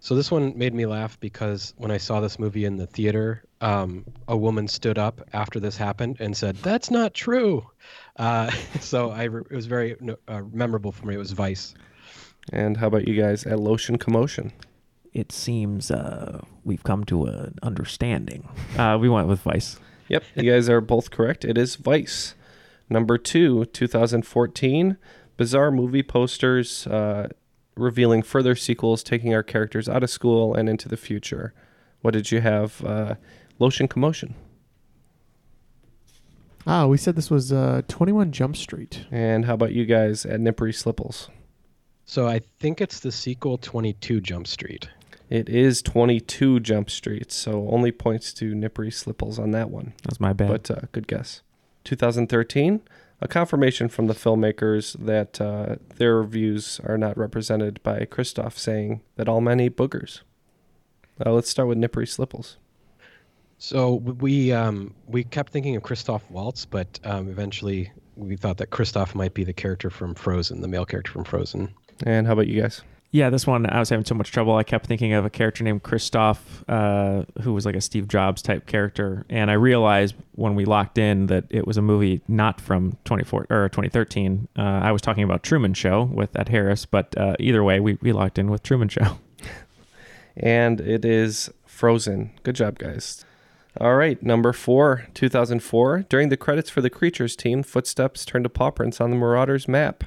[0.00, 3.44] So this one made me laugh because when I saw this movie in the theater,
[3.60, 7.64] um, a woman stood up after this happened and said, "That's not true."
[8.16, 9.96] Uh, so I re- it was very
[10.28, 11.14] uh, memorable for me.
[11.14, 11.74] It was Vice.
[12.52, 14.52] And how about you guys at Lotion Commotion?
[15.14, 18.48] It seems uh, we've come to an understanding.
[18.76, 19.78] Uh, we went with Vice.
[20.08, 21.44] Yep, you guys are both correct.
[21.44, 22.34] It is Vice.
[22.90, 24.98] Number two, 2014,
[25.36, 27.28] bizarre movie posters uh,
[27.76, 31.54] revealing further sequels taking our characters out of school and into the future.
[32.02, 32.84] What did you have?
[32.84, 33.14] Uh,
[33.58, 34.34] Lotion Commotion.
[36.66, 39.06] Ah, we said this was uh, 21 Jump Street.
[39.10, 41.28] And how about you guys at Nippery Slipples?
[42.06, 44.88] So I think it's the sequel, Twenty Two Jump Street.
[45.30, 49.94] It is 22 Jump Street, so only points to Nippery Slipples on that one.
[50.02, 50.48] That's my bad.
[50.48, 51.42] But uh, good guess.
[51.84, 52.80] 2013,
[53.20, 59.00] a confirmation from the filmmakers that uh, their views are not represented by Kristoff saying
[59.16, 60.20] that all men eat boogers.
[61.24, 62.58] Uh, let's start with Nippery Slipples.
[63.56, 68.70] So we um, we kept thinking of Christoph Waltz, but um, eventually we thought that
[68.70, 71.72] Kristoff might be the character from Frozen, the male character from Frozen.
[72.04, 72.82] And how about you guys?
[73.14, 74.56] Yeah, this one I was having so much trouble.
[74.56, 78.42] I kept thinking of a character named Christoph, uh, who was like a Steve Jobs
[78.42, 82.60] type character, and I realized when we locked in that it was a movie not
[82.60, 84.48] from 24 or 2013.
[84.58, 87.98] Uh, I was talking about Truman Show with Ed Harris, but uh, either way, we,
[88.02, 89.20] we locked in with Truman Show.
[90.36, 92.32] and it is Frozen.
[92.42, 93.24] Good job, guys.
[93.80, 96.06] All right, number four, 2004.
[96.08, 99.68] During the credits for the Creatures team, footsteps turned to paw prints on the Marauders
[99.68, 100.02] map.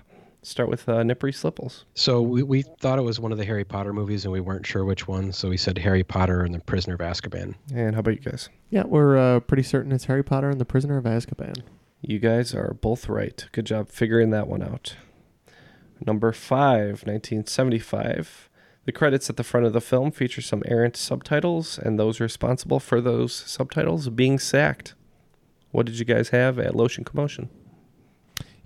[0.47, 1.83] Start with uh, Nippery Slipples.
[1.93, 4.65] So we, we thought it was one of the Harry Potter movies, and we weren't
[4.65, 5.33] sure which one.
[5.33, 7.55] So we said Harry Potter and the Prisoner of Azkaban.
[7.73, 8.47] And how about you guys?
[8.69, 11.63] Yeah, we're uh, pretty certain it's Harry Potter and the Prisoner of Azkaban.
[11.99, 13.45] You guys are both right.
[13.51, 14.95] Good job figuring that one out.
[16.05, 18.49] Number five, 1975.
[18.85, 22.79] The credits at the front of the film feature some errant subtitles, and those responsible
[22.79, 24.93] for those subtitles being sacked.
[25.71, 27.49] What did you guys have at Lotion Commotion?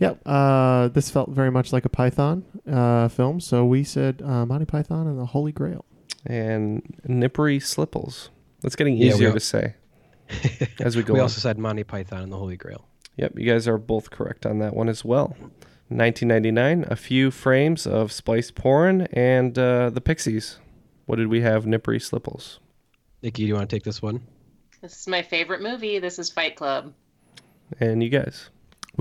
[0.01, 4.45] Yeah, uh, this felt very much like a Python uh, film, so we said uh,
[4.47, 5.85] Monty Python and the Holy Grail.
[6.25, 8.29] And Nippery Slipples.
[8.61, 9.75] That's getting Yeah, easier al- to say
[10.79, 11.23] as we go we on.
[11.23, 12.87] also said Monty Python and the Holy Grail.
[13.17, 15.35] Yep, you guys are both correct on that one as well.
[15.89, 20.57] 1999, a few frames of spliced porn and uh, the Pixies.
[21.05, 21.65] What did we have?
[21.65, 22.59] Nippery Slipples.
[23.21, 24.21] Nikki, do you want to take this one?
[24.81, 25.99] This is my favorite movie.
[25.99, 26.93] This is Fight Club.
[27.79, 28.49] And you guys?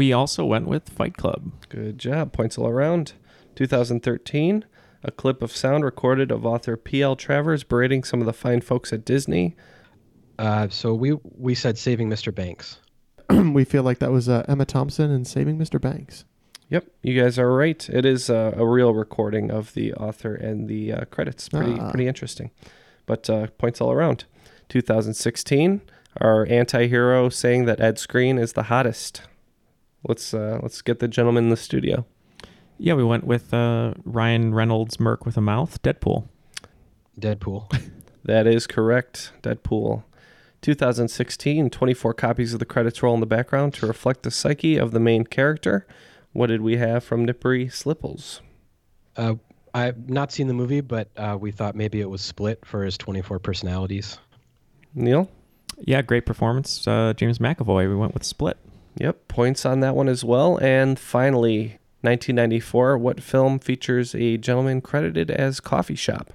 [0.01, 1.53] We also went with Fight Club.
[1.69, 2.33] Good job.
[2.33, 3.13] Points all around.
[3.57, 4.65] 2013,
[5.05, 7.17] a clip of sound recorded of author P.L.
[7.17, 9.57] Travers berating some of the fine folks at Disney.
[10.39, 12.35] Uh, so we we said saving Mr.
[12.35, 12.79] Banks.
[13.53, 15.79] we feel like that was uh, Emma Thompson and Saving Mr.
[15.79, 16.25] Banks.
[16.71, 17.87] Yep, you guys are right.
[17.91, 21.47] It is uh, a real recording of the author and the uh, credits.
[21.51, 21.91] Pretty Ah.
[21.91, 22.53] pretty interesting.
[23.05, 24.25] But uh, points all around.
[24.71, 25.83] 2016,
[26.23, 29.25] our anti-hero saying that Ed Skrein is the hottest.
[30.07, 32.07] Let's uh, let's get the gentleman in the studio.
[32.79, 36.29] Yeah, we went with uh, Ryan Reynolds, Merc with a Mouth, Deadpool.
[37.19, 37.91] Deadpool.
[38.25, 39.33] That is correct.
[39.43, 40.05] Deadpool.
[40.63, 44.91] 2016, 24 copies of the credits roll in the background to reflect the psyche of
[44.91, 45.87] the main character.
[46.33, 48.43] What did we have from Nippery Slipples?
[49.17, 49.35] Uh,
[49.73, 52.99] I've not seen the movie, but uh, we thought maybe it was Split for his
[52.99, 54.19] 24 personalities.
[54.95, 55.31] Neil?
[55.79, 56.87] Yeah, great performance.
[56.87, 57.89] Uh, James McAvoy.
[57.89, 58.59] We went with Split.
[58.97, 60.59] Yep, points on that one as well.
[60.59, 66.33] And finally, 1994, what film features a gentleman credited as Coffee Shop?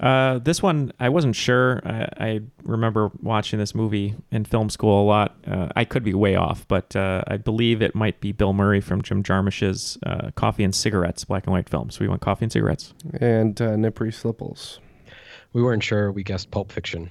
[0.00, 1.82] Uh, this one, I wasn't sure.
[1.84, 5.36] I, I remember watching this movie in film school a lot.
[5.46, 8.80] Uh, I could be way off, but uh, I believe it might be Bill Murray
[8.80, 11.90] from Jim Jarmusch's uh, Coffee and Cigarettes black and white film.
[11.90, 12.94] So we went Coffee and Cigarettes.
[13.20, 14.80] And uh, Nippery Slipples.
[15.52, 16.10] We weren't sure.
[16.10, 17.10] We guessed Pulp Fiction.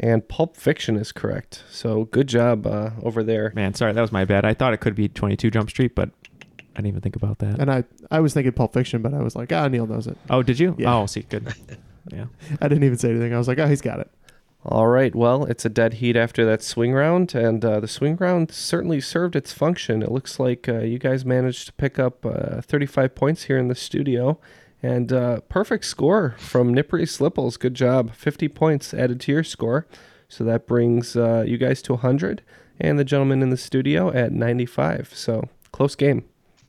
[0.00, 1.64] And Pulp Fiction is correct.
[1.70, 3.52] So good job uh, over there.
[3.54, 4.44] Man, sorry, that was my bad.
[4.44, 7.58] I thought it could be 22 Jump Street, but I didn't even think about that.
[7.58, 10.16] And I, I was thinking Pulp Fiction, but I was like, ah, Neil knows it.
[10.30, 10.76] Oh, did you?
[10.78, 10.94] Yeah.
[10.94, 11.52] Oh, see, good.
[12.10, 12.26] Yeah.
[12.60, 13.34] I didn't even say anything.
[13.34, 14.10] I was like, oh, he's got it.
[14.64, 15.14] All right.
[15.14, 19.00] Well, it's a dead heat after that swing round, and uh, the swing round certainly
[19.00, 20.02] served its function.
[20.02, 23.68] It looks like uh, you guys managed to pick up uh, 35 points here in
[23.68, 24.38] the studio,
[24.82, 27.56] and uh, perfect score from Nippery Slipples.
[27.56, 28.14] Good job.
[28.14, 29.86] 50 points added to your score,
[30.28, 32.42] so that brings uh, you guys to 100,
[32.80, 35.12] and the gentleman in the studio at 95.
[35.14, 36.24] So close game.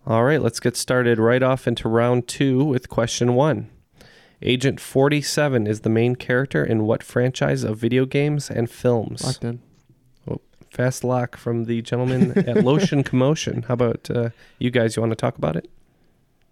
[0.07, 3.69] All right, let's get started right off into round two with question one.
[4.41, 9.23] Agent 47 is the main character in what franchise of video games and films?
[9.23, 9.61] Locked in.
[10.29, 10.39] Oh,
[10.71, 13.63] fast lock from the gentleman at Lotion Commotion.
[13.63, 14.95] How about uh, you guys?
[14.95, 15.69] You want to talk about it?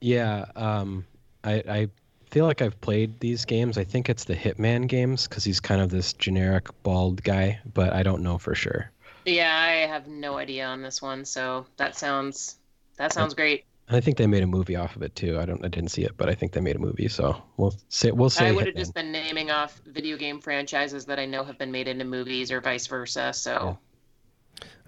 [0.01, 1.05] Yeah, um,
[1.47, 1.87] I, I
[2.29, 3.77] feel like I've played these games.
[3.77, 7.93] I think it's the Hitman games because he's kind of this generic bald guy, but
[7.93, 8.91] I don't know for sure.
[9.25, 12.57] Yeah, I have no idea on this one, so that sounds
[12.97, 13.65] that sounds great.
[13.89, 15.39] I think they made a movie off of it too.
[15.39, 17.07] I don't, I didn't see it, but I think they made a movie.
[17.07, 18.49] So we'll say, we'll say.
[18.49, 21.71] I would have just been naming off video game franchises that I know have been
[21.71, 23.31] made into movies or vice versa.
[23.31, 23.77] So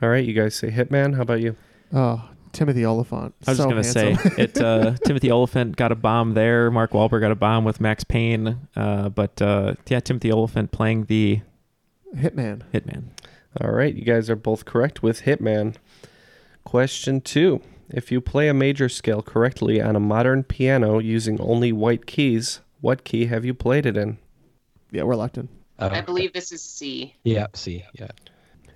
[0.02, 1.16] All right, you guys say Hitman.
[1.16, 1.56] How about you?
[1.94, 3.34] Oh, Timothy Olyphant.
[3.46, 4.32] I was so just gonna handsome.
[4.32, 4.62] say it.
[4.62, 6.72] Uh, Timothy Olyphant got a bomb there.
[6.72, 8.68] Mark Wahlberg got a bomb with Max Payne.
[8.76, 11.42] Uh, but uh, yeah, Timothy Olyphant playing the
[12.16, 12.64] Hitman.
[12.74, 13.06] Hitman.
[13.62, 15.76] All right, you guys are both correct with Hitman.
[16.64, 17.62] Question two.
[17.90, 22.60] If you play a major scale correctly on a modern piano using only white keys,
[22.82, 24.20] what key have you played it in?
[24.92, 25.50] Yeah, we're locked in.
[25.80, 27.16] Uh, I believe this is C.
[27.24, 27.84] Yeah, C.
[27.94, 28.10] yeah.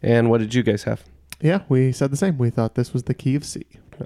[0.02, 1.04] And what did you guys have?
[1.44, 2.38] Yeah, we said the same.
[2.38, 3.66] We thought this was the key of C.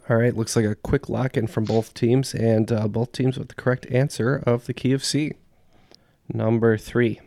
[0.09, 3.37] All right, looks like a quick lock in from both teams, and uh, both teams
[3.37, 5.33] with the correct answer of the key of C.
[6.27, 7.21] Number three.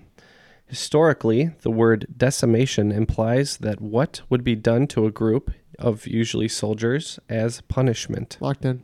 [0.66, 6.48] Historically, the word decimation implies that what would be done to a group of usually
[6.48, 8.36] soldiers as punishment.
[8.40, 8.82] Locked in.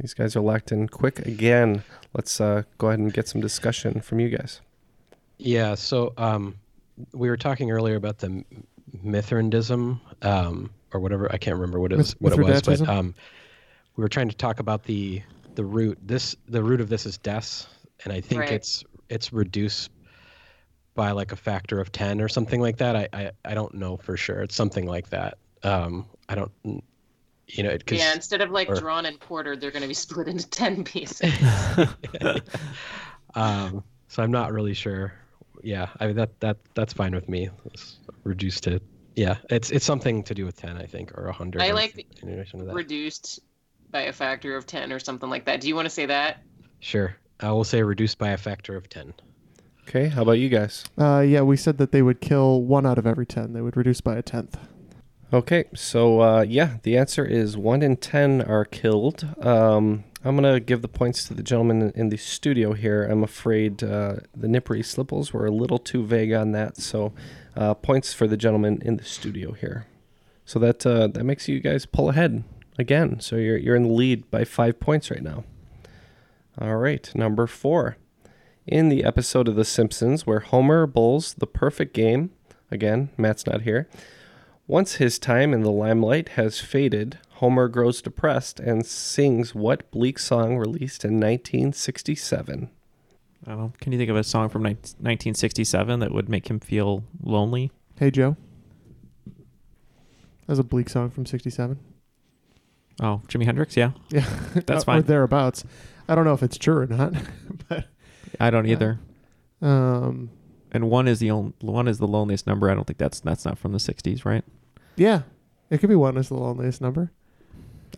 [0.00, 1.84] These guys are locked in quick again.
[2.14, 4.62] Let's uh, go ahead and get some discussion from you guys.
[5.36, 5.74] Yeah.
[5.74, 6.56] So um,
[7.12, 8.42] we were talking earlier about the
[8.92, 11.30] M- Mithrandism, um, or whatever.
[11.32, 12.14] I can't remember what it was.
[12.20, 13.14] Mith- What it was, but um,
[13.96, 15.22] we were trying to talk about the
[15.54, 15.98] the root.
[16.02, 17.66] This the root of this is des,
[18.04, 18.52] and I think Right.
[18.52, 19.90] it's it's reduced
[20.94, 22.96] by like a factor of ten or something like that.
[22.96, 24.42] I I, I don't know for sure.
[24.42, 25.38] It's something like that.
[25.62, 26.52] Um, I don't.
[27.46, 29.88] You know, it, cause, Yeah, instead of like or- drawn and quartered, they're going to
[29.88, 31.30] be split into ten pieces.
[33.34, 35.12] um, so I'm not really sure.
[35.62, 37.48] Yeah, I mean that that that's fine with me.
[37.66, 38.80] It's reduced to
[39.16, 41.62] yeah, it's it's something to do with ten, I think, or a hundred.
[41.62, 42.74] I like a continuation of that.
[42.74, 43.40] Reduced
[43.90, 45.60] by a factor of ten or something like that.
[45.60, 46.42] Do you want to say that?
[46.80, 49.14] Sure, I will say reduced by a factor of ten.
[49.88, 50.82] Okay, how about you guys?
[50.98, 53.52] Uh, yeah, we said that they would kill one out of every ten.
[53.52, 54.56] They would reduce by a tenth.
[55.32, 59.26] Okay, so uh, yeah, the answer is one in ten are killed.
[59.40, 63.04] Um, I'm gonna give the points to the gentleman in- in the studio here.
[63.04, 67.12] I'm afraid uh, the Nippery Slipples were a little too vague on that, so
[67.56, 69.86] uh, points for the gentleman in the studio here.
[70.44, 72.44] So that uh, that makes you guys pull ahead
[72.78, 73.20] again.
[73.20, 75.44] So you're you're in the lead by five points right now.
[76.60, 77.96] All right, number four.
[78.66, 82.30] In the episode of The Simpsons where Homer bowls the perfect game,
[82.70, 83.88] again, Matt's not here.
[84.66, 90.18] Once his time in the limelight has faded, Homer grows depressed and sings what bleak
[90.18, 92.70] song released in 1967?
[93.46, 93.72] I don't know.
[93.80, 97.70] Can you think of a song from 1967 that would make him feel lonely?
[97.98, 98.36] Hey Joe.
[100.46, 101.78] That's a bleak song from '67.
[103.02, 104.24] Oh, Jimi Hendrix, yeah, Yeah,
[104.66, 104.98] That's fine.
[104.98, 105.64] or thereabouts.
[106.08, 107.12] I don't know if it's true or not,
[107.68, 107.86] but
[108.38, 109.00] I don't either.
[109.62, 110.30] um,
[110.70, 112.70] And one is the only, one is the loneliest number.
[112.70, 114.44] I don't think that's that's not from the 60s, right?
[114.96, 115.22] yeah,
[115.70, 117.10] it could be one is the loneliest number.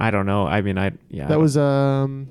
[0.00, 0.46] I don't know.
[0.46, 1.26] I mean, I yeah.
[1.26, 2.28] That was um,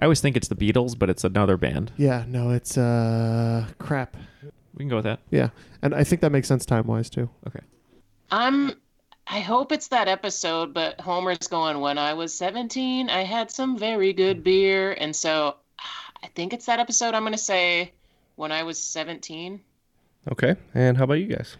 [0.00, 1.92] I always think it's the Beatles, but it's another band.
[1.98, 4.16] yeah, no, it's uh, crap.
[4.74, 5.20] We can go with that.
[5.30, 5.50] Yeah,
[5.82, 7.28] and I think that makes sense time wise too.
[7.46, 7.60] Okay.
[8.30, 8.72] I'm.
[9.26, 11.80] I hope it's that episode, but Homer's going.
[11.80, 15.56] When I was 17, I had some very good beer, and so
[16.22, 17.14] I think it's that episode.
[17.14, 17.92] I'm gonna say
[18.36, 19.60] when I was 17.
[20.32, 21.56] Okay, and how about you guys?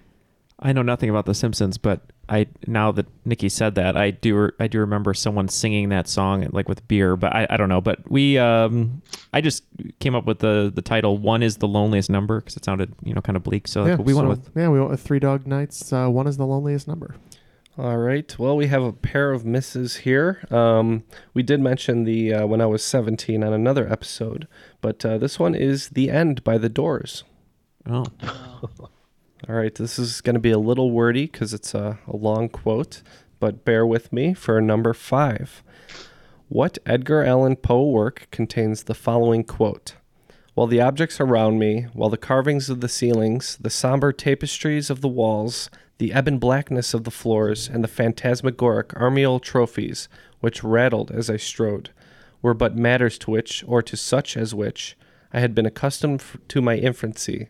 [0.63, 4.51] I know nothing about The Simpsons, but I now that Nikki said that, I do
[4.61, 7.81] I do remember someone singing that song like with beer, but I, I don't know.
[7.81, 9.03] But we um
[9.33, 9.65] I just
[9.99, 13.15] came up with the the title "One is the loneliest number" because it sounded you
[13.15, 13.67] know kind of bleak.
[13.67, 14.51] So yeah, that's what we went with.
[14.55, 15.93] Yeah, we went with Three Dog Nights.
[15.93, 17.17] Uh, one is the loneliest number.
[17.79, 18.39] All right.
[18.39, 20.45] Well, we have a pair of misses here.
[20.51, 24.47] Um, we did mention the uh, when I was 17 on another episode,
[24.83, 27.25] but uh, this one is "The End" by The Doors.
[27.89, 28.05] Oh.
[29.49, 29.75] All right.
[29.75, 33.03] This is going to be a little wordy because it's a, a long quote,
[33.39, 35.63] but bear with me for number five.
[36.49, 39.95] What Edgar Allan Poe work contains the following quote?
[40.55, 45.01] While the objects around me, while the carvings of the ceilings, the somber tapestries of
[45.01, 50.09] the walls, the ebon blackness of the floors, and the phantasmagoric armiol trophies,
[50.41, 51.91] which rattled as I strode,
[52.43, 54.99] were but matters to which, or to such as which,
[55.33, 57.49] I had been accustomed to my infancy.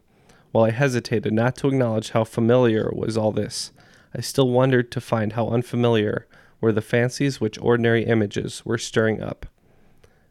[0.53, 3.72] While I hesitated not to acknowledge how familiar was all this,
[4.14, 6.26] I still wondered to find how unfamiliar
[6.61, 9.46] were the fancies which ordinary images were stirring up.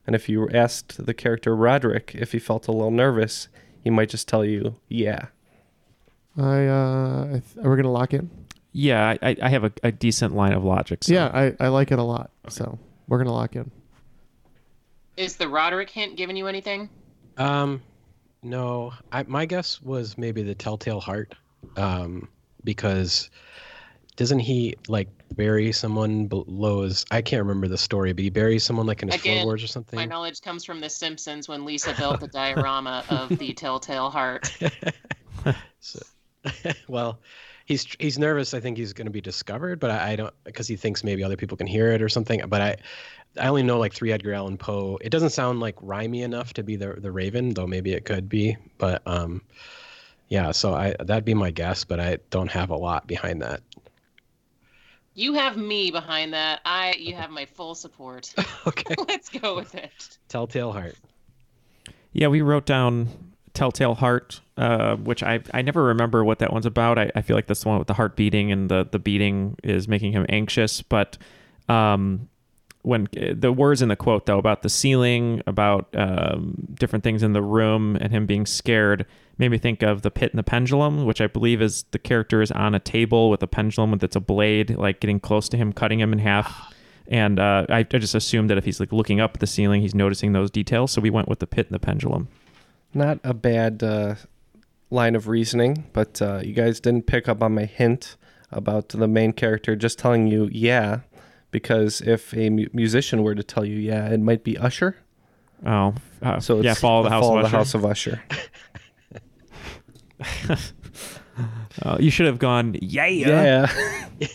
[0.06, 3.48] And if you asked the character Roderick if he felt a little nervous,
[3.82, 5.28] he might just tell you, yeah.
[6.38, 8.30] I uh, I th- we're gonna lock in.
[8.72, 11.04] Yeah, I, I have a, a decent line of logic.
[11.04, 11.14] So.
[11.14, 12.32] Yeah, I, I like it a lot.
[12.50, 13.72] So we're gonna lock in.
[15.18, 16.90] Is the Roderick hint giving you anything?
[17.38, 17.82] Um,
[18.44, 21.36] no, I, my guess was maybe the Telltale Heart,
[21.76, 22.28] um,
[22.64, 23.30] because
[24.16, 27.06] doesn't he like bury someone below his?
[27.12, 29.68] I can't remember the story, but he buries someone like in his Again, floorboards or
[29.68, 29.98] something.
[29.98, 34.52] My knowledge comes from The Simpsons when Lisa built the diorama of the Telltale Heart.
[35.80, 36.00] So,
[36.90, 37.20] well,
[37.70, 38.54] he's he's nervous.
[38.54, 41.24] I think he's going to be discovered, but I, I don't because he thinks maybe
[41.24, 42.42] other people can hear it or something.
[42.50, 42.76] But I,
[43.40, 44.98] I only know like three Edgar Allan Poe.
[45.00, 48.28] It doesn't sound like rhymey enough to be the the Raven, though maybe it could
[48.28, 48.58] be.
[48.78, 49.42] But um,
[50.28, 50.52] yeah.
[50.52, 53.62] So I that'd be my guess, but I don't have a lot behind that.
[55.14, 56.62] You have me behind that.
[56.66, 58.34] I you have my full support.
[58.68, 58.96] okay.
[59.08, 60.18] Let's go with it.
[60.28, 60.96] Telltale Heart.
[62.14, 66.66] Yeah, we wrote down Telltale Heart, uh, which I I never remember what that one's
[66.66, 66.98] about.
[66.98, 69.58] I, I feel like that's the one with the heart beating and the the beating
[69.64, 70.82] is making him anxious.
[70.82, 71.18] But
[71.68, 72.30] um,
[72.82, 77.34] when the words in the quote though about the ceiling, about um, different things in
[77.34, 79.06] the room, and him being scared
[79.38, 82.42] made me think of the pit and the pendulum, which I believe is the character
[82.42, 85.58] is on a table with a pendulum with it's a blade, like getting close to
[85.58, 86.74] him, cutting him in half.
[87.08, 89.82] And uh, I, I just assumed that if he's like looking up at the ceiling,
[89.82, 90.92] he's noticing those details.
[90.92, 92.28] So we went with the pit and the pendulum.
[92.94, 94.16] Not a bad uh,
[94.90, 98.16] line of reasoning, but uh, you guys didn't pick up on my hint
[98.52, 101.02] about the main character just telling you, yeah,
[101.52, 104.96] because if a mu- musician were to tell you, yeah, it might be Usher.
[105.66, 107.58] Oh, uh, so yeah, it's Fall of the House Fall of of the Usher.
[107.58, 108.24] House of Usher.
[111.84, 113.06] Uh, you should have gone, yeah.
[113.06, 113.72] Yeah.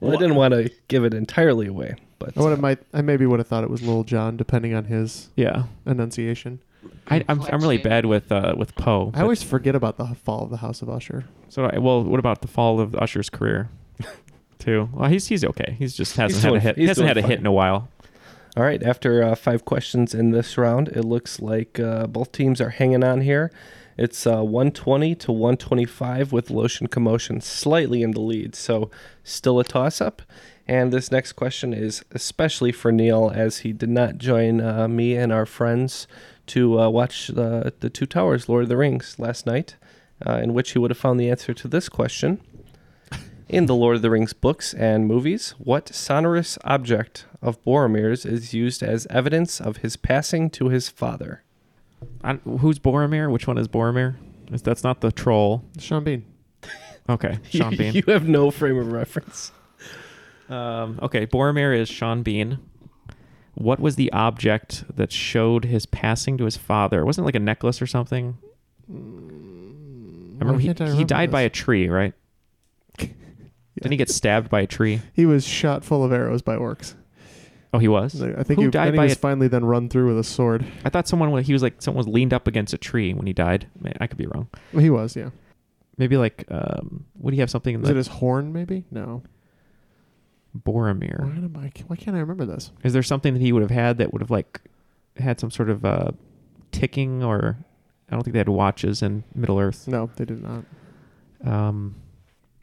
[0.00, 3.02] well, I didn't want to give it entirely away, but I would have might I
[3.02, 5.64] maybe would have thought it was Lil Jon, depending on his Yeah.
[5.86, 6.60] enunciation.
[7.08, 9.10] I, I'm, I'm really bad with uh, with Poe.
[9.14, 11.24] I always forget about the fall of the House of Usher.
[11.48, 13.68] So I, well, what about the fall of Usher's career?
[14.58, 14.88] Too.
[14.92, 15.76] Well, he's he's okay.
[15.78, 16.76] He's just hasn't He's had doing- a hit.
[16.78, 17.88] he's hasn't doing had a hit in a while.
[18.56, 22.60] All right, after uh, five questions in this round, it looks like uh, both teams
[22.60, 23.50] are hanging on here.
[23.98, 28.90] It's uh, 120 to 125 with Lotion Commotion slightly in the lead, so
[29.24, 30.22] still a toss up.
[30.68, 35.14] And this next question is especially for Neil, as he did not join uh, me
[35.16, 36.06] and our friends
[36.48, 39.76] to uh, watch the, the Two Towers, Lord of the Rings, last night,
[40.26, 42.40] uh, in which he would have found the answer to this question.
[43.48, 48.54] In the Lord of the Rings books and movies, what sonorous object of Boromir's is
[48.54, 51.42] used as evidence of his passing to his father?
[52.22, 53.30] I, who's Boromir?
[53.30, 54.16] Which one is Boromir?
[54.50, 55.64] Is that's not the troll?
[55.78, 56.24] Sean Bean.
[57.08, 57.94] Okay, Sean Bean.
[57.94, 59.52] you have no frame of reference.
[60.48, 62.58] Um, okay, Boromir is Sean Bean.
[63.54, 67.00] What was the object that showed his passing to his father?
[67.00, 68.36] It Wasn't like a necklace or something?
[68.90, 72.12] I remember he, I he remember died by a tree, right?
[72.98, 75.00] Didn't he get stabbed by a tree?
[75.12, 76.94] He was shot full of arrows by orcs.
[77.72, 78.22] Oh, he was.
[78.22, 80.18] I think Who he, died then he by was a- finally then run through with
[80.18, 80.64] a sword.
[80.84, 83.32] I thought someone he was like someone was leaned up against a tree when he
[83.32, 83.66] died.
[83.80, 84.48] Man, I could be wrong.
[84.78, 85.30] He was, yeah.
[85.96, 87.76] Maybe like um, would he have something?
[87.80, 88.52] Was like it his horn?
[88.52, 89.22] Maybe no.
[90.56, 91.20] Boromir?
[91.20, 92.70] Why, am I, why can't I remember this?
[92.82, 94.60] Is there something that he would have had that would have like
[95.16, 96.12] had some sort of uh,
[96.72, 97.56] ticking or
[98.08, 99.88] I don't think they had watches in Middle Earth.
[99.88, 100.64] No, they did not.
[101.44, 101.96] Um,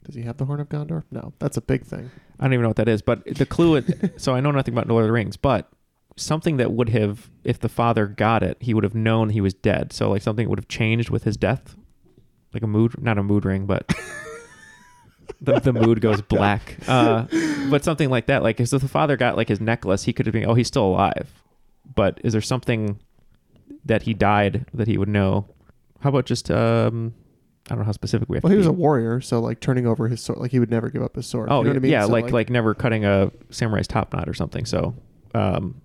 [0.04, 1.02] Does he have the horn of Gondor?
[1.10, 2.10] No, that's a big thing.
[2.38, 3.82] I don't even know what that is, but the clue.
[4.16, 5.70] so I know nothing about Lord of the Rings, but
[6.16, 9.54] something that would have, if the father got it, he would have known he was
[9.54, 9.92] dead.
[9.92, 11.76] So like something would have changed with his death,
[12.52, 13.86] like a mood, not a mood ring, but
[15.42, 16.76] the the mood goes black.
[16.88, 17.26] Uh,
[17.70, 18.42] but something like that.
[18.42, 20.86] Like if the father got like his necklace, he could have been, oh, he's still
[20.86, 21.30] alive.
[21.94, 22.98] But is there something
[23.84, 25.46] that he died that he would know?
[26.00, 27.12] How about just um,
[27.66, 28.70] I don't know how specific we have Well, to he was be.
[28.70, 31.26] a warrior, so like turning over his sword, like he would never give up his
[31.26, 31.48] sword.
[31.50, 31.92] Oh you know yeah, what I mean?
[31.92, 34.64] yeah, So, like, like never cutting a samurai's top knot or something.
[34.64, 34.94] So,
[35.34, 35.80] um,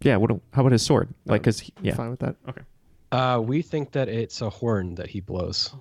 [0.00, 0.16] yeah.
[0.16, 0.30] What?
[0.52, 1.08] How about his sword?
[1.26, 2.36] Like, cause yeah, fine with that.
[2.48, 2.62] Okay.
[3.10, 5.74] Uh, we think that it's a horn that he blows.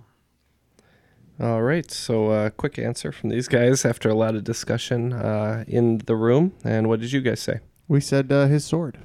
[1.40, 1.90] All right.
[1.92, 6.16] So, uh, quick answer from these guys after a lot of discussion uh, in the
[6.16, 6.54] room.
[6.64, 7.60] And what did you guys say?
[7.88, 9.00] We said uh, his sword.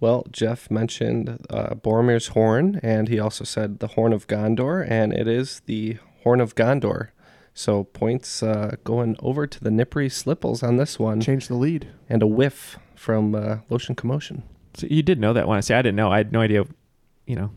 [0.00, 5.12] Well, Jeff mentioned uh, Boromir's horn, and he also said the Horn of Gondor, and
[5.12, 7.08] it is the Horn of Gondor.
[7.52, 11.20] So points uh, going over to the Nippery Slipples on this one.
[11.20, 11.88] Change the lead.
[12.08, 14.42] And a whiff from uh, Lotion Commotion.
[14.74, 15.58] So you did know that one.
[15.58, 16.10] I say I didn't know.
[16.10, 16.64] I had no idea,
[17.26, 17.50] you know,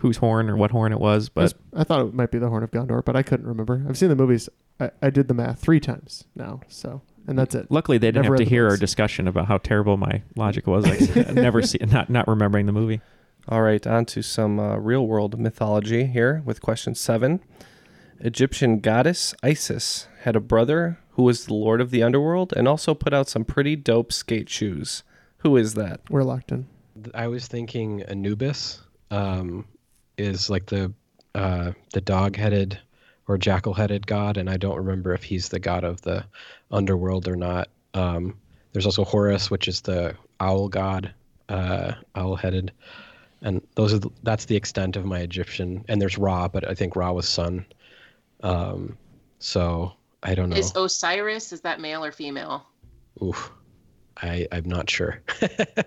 [0.00, 1.28] whose horn or what horn it was.
[1.28, 3.84] But I thought it might be the horn of Gondor, but I couldn't remember.
[3.88, 4.48] I've seen the movies.
[4.78, 7.70] I, I did the math three times now, so and that's it.
[7.70, 10.22] luckily they didn't Never have to read the hear our discussion about how terrible my
[10.36, 10.86] logic was.
[11.16, 13.00] Like never see not not remembering the movie.
[13.48, 17.40] All right, on to some uh, real world mythology here with question seven.
[18.20, 22.94] Egyptian goddess Isis had a brother who was the lord of the underworld and also
[22.94, 25.02] put out some pretty dope skate shoes.
[25.38, 26.00] Who is that?
[26.10, 26.66] We're locked in.
[27.14, 29.66] I was thinking Anubis um,
[30.20, 30.92] is like the
[31.34, 32.78] uh, the dog-headed
[33.28, 36.24] or jackal-headed god, and I don't remember if he's the god of the
[36.70, 37.68] underworld or not.
[37.94, 38.36] Um,
[38.72, 41.12] there's also Horus, which is the owl god,
[41.48, 42.72] uh, owl-headed,
[43.42, 45.84] and those are the, that's the extent of my Egyptian.
[45.88, 47.64] And there's Ra, but I think Ra was sun.
[48.42, 48.96] Um,
[49.38, 49.92] so
[50.22, 50.56] I don't know.
[50.56, 52.66] Is Osiris is that male or female?
[53.22, 53.50] Oof,
[54.16, 55.20] I I'm not sure.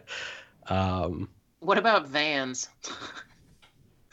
[0.67, 1.29] um,
[1.59, 2.69] What about Vans?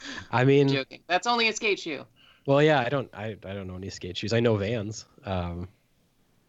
[0.31, 1.01] I mean, Joking.
[1.07, 2.05] That's only a skate shoe.
[2.47, 4.33] Well, yeah, I don't, I, I don't know any skate shoes.
[4.33, 5.05] I know Vans.
[5.25, 5.67] Um,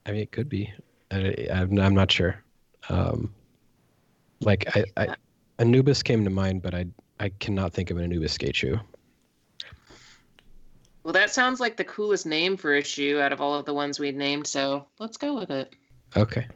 [0.06, 0.72] I mean, it could be.
[1.10, 2.42] I, I'm, I'm not sure.
[2.88, 3.34] Um,
[4.40, 5.16] like I, I,
[5.58, 6.86] Anubis came to mind, but I,
[7.20, 8.80] I cannot think of an Anubis skate shoe.
[11.02, 13.74] Well, that sounds like the coolest name for a shoe out of all of the
[13.74, 15.74] ones we've named, so let's go with it.
[16.16, 16.46] Okay.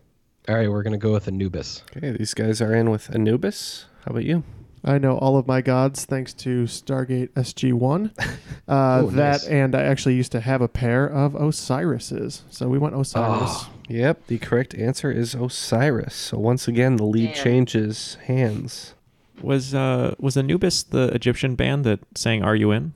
[0.49, 1.83] All right, we're gonna go with Anubis.
[1.97, 3.87] Okay, these guys are in with Anubis.
[4.05, 4.45] How about you?
[4.87, 8.13] I know all of my gods thanks to Stargate SG One.
[8.69, 9.47] Uh, Oh, that nice.
[9.47, 13.67] and I actually used to have a pair of Osiris's, so we went Osiris.
[13.89, 16.15] Yep, the correct answer is Osiris.
[16.17, 17.45] So once again, the lead Damn.
[17.45, 18.95] changes hands.
[19.41, 22.95] Was uh was Anubis the Egyptian band that sang "Are You In"?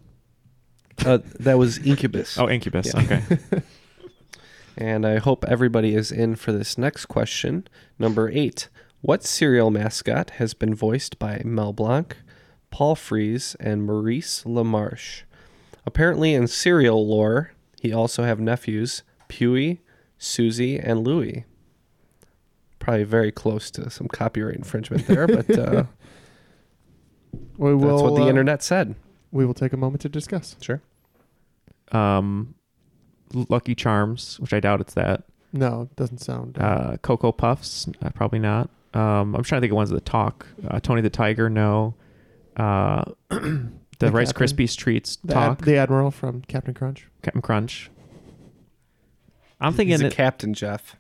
[1.07, 2.37] Uh, that was Incubus.
[2.37, 2.93] Oh, Incubus.
[2.95, 3.23] Okay.
[4.77, 7.67] And I hope everybody is in for this next question.
[7.99, 8.69] Number eight.
[9.01, 12.17] What cereal mascot has been voiced by Mel Blanc,
[12.71, 15.23] Paul Frees, and Maurice LaMarche?
[15.87, 19.81] Apparently, in cereal lore, he also have nephews Pewee,
[20.19, 21.45] Susie, and Louie.
[22.79, 25.85] Probably very close to some copyright infringement there, but uh,
[27.57, 28.95] We that's what the uh, internet said.
[29.33, 30.57] We will take a moment to discuss.
[30.61, 30.83] Sure.
[31.93, 32.55] um,
[33.33, 35.25] Lucky Charms, which I doubt it's that.
[35.53, 36.59] No, it doesn't sound.
[36.59, 38.71] Uh, Cocoa Puffs, uh, probably not.
[38.95, 40.47] Um, I'm trying to think of ones that talk.
[40.67, 41.95] Uh, Tony the Tiger, no.
[42.57, 44.49] Uh, the, The Rice Captain.
[44.57, 45.65] Krispies treats the, ad- talk.
[45.65, 47.07] the Admiral from Captain Crunch.
[47.23, 47.91] Captain Crunch.
[49.61, 50.97] I'm thinking He's a it- captain, Jeff.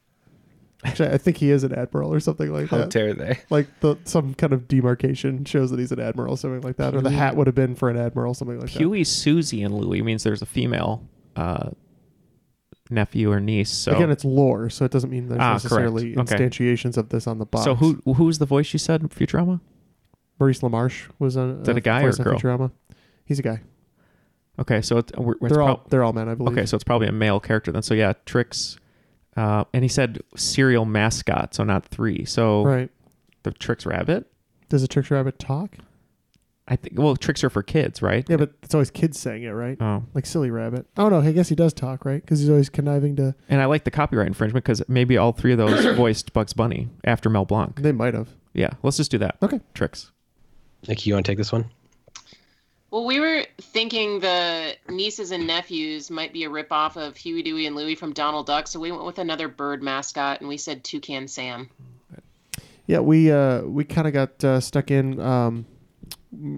[0.82, 2.88] Actually, I think he is an admiral or something like How that.
[2.90, 3.38] dare they?
[3.50, 6.94] Like the some kind of demarcation shows that he's an admiral, or something like that,
[6.94, 8.78] or the hat would have been for an admiral, something like that.
[8.78, 11.68] Huey, Susie, and Louie means there's a female uh,
[12.90, 13.70] nephew or niece.
[13.70, 15.64] So Again, it's lore, so it doesn't mean there's Ah, correct.
[15.64, 16.36] necessarily Okay.
[16.36, 17.64] instantiations of this on the box.
[17.64, 19.60] so who who's the voice you said in Futurama?
[20.38, 22.38] Maurice LaMarche was a, that a guy or voice on girl?
[22.38, 22.70] Futurama.
[23.24, 23.60] He's a guy.
[24.58, 26.56] Okay, so it's, we're, it's They're all prob- they're all men, I believe.
[26.56, 27.82] Okay, so it's probably a male character then.
[27.82, 28.78] So yeah, Trix,
[29.36, 32.24] uh, and he said cereal mascot, so not three.
[32.24, 32.90] So Right.
[33.42, 34.26] the Trix rabbit.
[34.68, 35.76] Does the Trix Rabbit talk?
[36.68, 36.98] I think.
[36.98, 38.24] Well, tricks are for kids, right?
[38.28, 39.76] Yeah, but it's always kids saying it, right?
[39.80, 40.04] Oh.
[40.14, 40.86] Like Silly Rabbit.
[40.96, 42.22] Oh no, I guess he does talk, right?
[42.22, 43.34] Because he's always conniving to.
[43.48, 46.88] And I like the copyright infringement because maybe all three of those voiced Bugs Bunny
[47.04, 47.80] after Mel Blanc.
[47.80, 48.28] They might have.
[48.52, 49.36] Yeah, let's just do that.
[49.42, 49.60] Okay.
[49.74, 50.12] Trix.
[50.88, 51.70] Nikki, you want to take this one?
[52.90, 57.66] Well, we were thinking the nieces and nephews might be a ripoff of Huey, Dewey,
[57.66, 60.82] and Louie from Donald Duck, so we went with another bird mascot, and we said
[60.82, 61.70] Toucan Sam.
[62.86, 65.20] Yeah, we uh we kind of got uh, stuck in.
[65.20, 65.66] Um,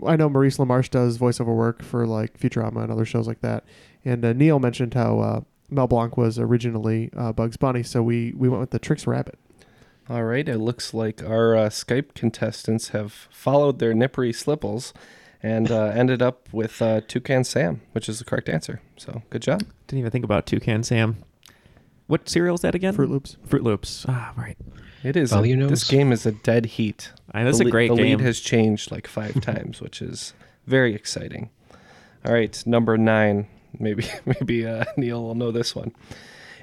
[0.06, 3.64] I know Maurice LaMarche does voiceover work for like Futurama and other shows like that,
[4.04, 8.32] and uh, Neil mentioned how uh, Mel Blanc was originally uh, Bugs Bunny, so we
[8.36, 9.38] we went with the Trix Rabbit.
[10.08, 14.92] All right, it looks like our uh, Skype contestants have followed their nippery slipples
[15.42, 18.82] and uh, ended up with uh, Toucan Sam, which is the correct answer.
[18.96, 19.60] So good job.
[19.86, 21.22] Didn't even think about Toucan Sam.
[22.08, 22.94] What cereal is that again?
[22.94, 23.36] Froot Loops.
[23.48, 24.04] Froot Loops.
[24.08, 24.58] Ah, right.
[25.02, 25.30] It is.
[25.30, 25.70] Follow a- your nose.
[25.70, 27.10] this game is a dead heat.
[27.32, 28.18] I know, it's the a le- great the game.
[28.18, 30.34] lead has changed like five times, which is
[30.66, 31.50] very exciting.
[32.24, 33.48] All right, number nine.
[33.78, 35.92] Maybe maybe uh, Neil will know this one.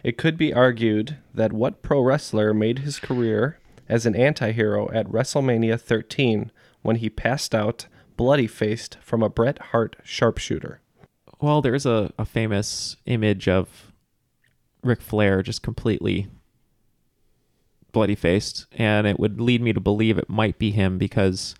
[0.03, 3.59] It could be argued that what pro wrestler made his career
[3.89, 6.51] as an anti-hero at WrestleMania 13
[6.83, 10.79] when he passed out bloody faced from a Bret Hart sharpshooter?
[11.41, 13.91] Well, there's a, a famous image of
[14.83, 16.27] Ric Flair just completely
[17.91, 21.55] bloody faced, and it would lead me to believe it might be him because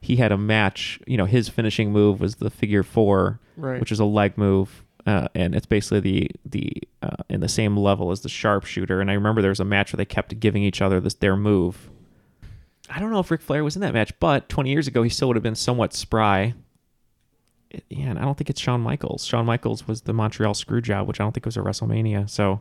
[0.00, 1.00] he had a match.
[1.06, 3.80] You know, his finishing move was the figure four, Right.
[3.80, 6.72] which is a leg move, uh, and it's basically the the
[7.02, 9.00] uh, in the same level as the sharpshooter.
[9.00, 11.36] And I remember there was a match where they kept giving each other this their
[11.36, 11.88] move.
[12.88, 15.08] I don't know if Ric Flair was in that match, but 20 years ago he
[15.10, 16.54] still would have been somewhat spry.
[17.70, 19.24] It- yeah, and I don't think it's Shawn Michaels.
[19.24, 22.30] Shawn Michaels was the Montreal Screwjob, which I don't think was a WrestleMania.
[22.30, 22.60] So,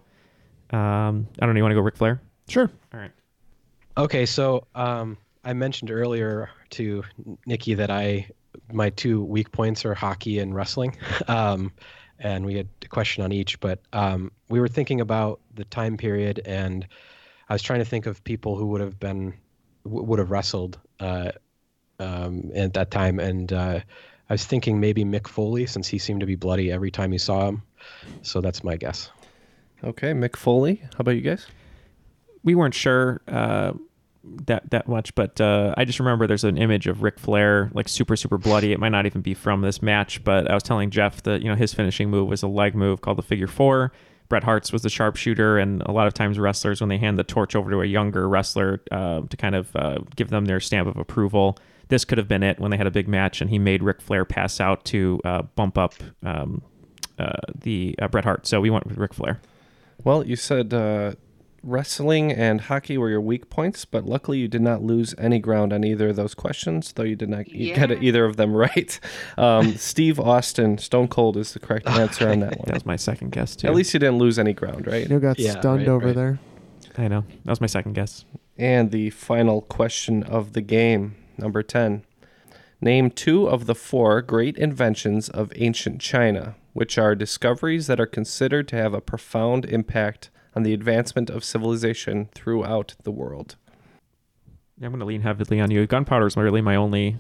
[0.72, 1.58] um, I don't know.
[1.58, 2.22] You want to go Ric Flair?
[2.48, 2.70] Sure.
[2.94, 3.12] All right.
[3.98, 7.04] Okay, so um, I mentioned earlier to
[7.46, 8.28] Nikki that I
[8.72, 11.72] my two weak points are hockey and wrestling, um,
[12.20, 13.60] and we had a question on each.
[13.60, 16.88] But um, we were thinking about the time period, and
[17.50, 19.34] I was trying to think of people who would have been
[19.84, 21.32] would have wrestled uh,
[22.00, 23.80] um, at that time, and uh,
[24.30, 27.20] I was thinking maybe Mick Foley, since he seemed to be bloody every time you
[27.20, 27.62] saw him.
[28.24, 29.10] So that's my guess.
[29.84, 30.82] Okay, Mick Foley.
[30.82, 31.46] How about you guys?
[32.46, 33.74] We weren't sure uh,
[34.46, 37.90] that that much, but uh, I just remember there's an image of Ric Flair like
[37.90, 38.72] super super bloody.
[38.72, 41.50] It might not even be from this match, but I was telling Jeff that you
[41.50, 43.92] know his finishing move was a leg move called the figure four.
[44.30, 47.24] Bret Hart's was the sharpshooter, and a lot of times wrestlers when they hand the
[47.24, 50.88] torch over to a younger wrestler uh, to kind of uh, give them their stamp
[50.88, 51.58] of approval.
[51.90, 54.02] This could have been it when they had a big match, and he made Ric
[54.02, 55.94] Flair pass out to uh, bump up
[56.24, 56.64] um,
[57.20, 58.48] uh, the Bret Hart.
[58.48, 59.40] So we went with Ric Flair.
[60.04, 61.14] Well, you said uh,
[61.66, 65.74] wrestling and hockey were your weak points, but luckily you did not lose any ground
[65.74, 69.00] on either of those questions, though you did not you get either of them right.
[69.38, 72.66] Um, Steve Austin, Stone Cold, is the correct answer on that one.
[72.68, 73.68] That was my second guess too.
[73.68, 75.10] At least you didn't lose any ground, right?
[75.10, 76.16] You got Yeah, stunned right, over right.
[76.16, 76.40] there.
[76.98, 78.26] I know that was my second guess.
[78.58, 82.04] And the final question of the game, number 10.
[82.80, 88.06] Name two of the four great inventions of ancient China, which are discoveries that are
[88.06, 93.56] considered to have a profound impact on the advancement of civilization throughout the world.
[94.78, 95.86] Yeah, I'm going to lean heavily on you.
[95.86, 97.18] Gunpowder is really my only.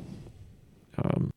[0.97, 1.31] Um,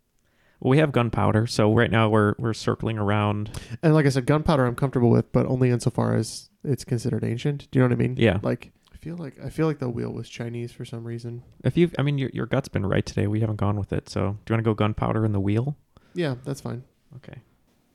[0.60, 3.50] well, we have gunpowder, so right now we're we're circling around.
[3.82, 7.70] And like I said, gunpowder I'm comfortable with, but only insofar as it's considered ancient.
[7.70, 8.16] Do you know what I mean?
[8.16, 8.38] Yeah.
[8.42, 11.44] Like I feel like I feel like the wheel was Chinese for some reason.
[11.62, 13.28] If you, I mean, your your gut's been right today.
[13.28, 14.08] We haven't gone with it.
[14.08, 15.76] So, do you want to go gunpowder in the wheel?
[16.14, 16.82] Yeah, that's fine.
[17.16, 17.40] Okay.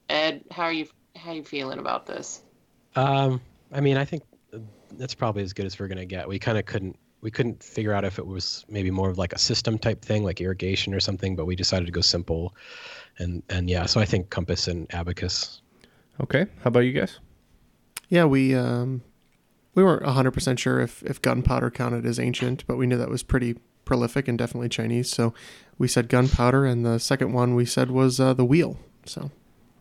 [0.09, 0.87] Ed, how are you?
[1.17, 2.41] How are you feeling about this?
[2.95, 3.41] Um,
[3.73, 4.59] I mean, I think uh,
[4.97, 6.27] that's probably as good as we're gonna get.
[6.27, 9.33] We kind of couldn't we couldn't figure out if it was maybe more of like
[9.33, 11.35] a system type thing, like irrigation or something.
[11.35, 12.53] But we decided to go simple,
[13.17, 15.61] and and yeah, so I think compass and abacus.
[16.21, 17.19] Okay, how about you guys?
[18.09, 19.01] Yeah, we um
[19.73, 23.09] we weren't hundred percent sure if if gunpowder counted as ancient, but we knew that
[23.09, 23.55] was pretty
[23.85, 25.09] prolific and definitely Chinese.
[25.09, 25.33] So
[25.77, 28.77] we said gunpowder, and the second one we said was uh, the wheel.
[29.05, 29.31] So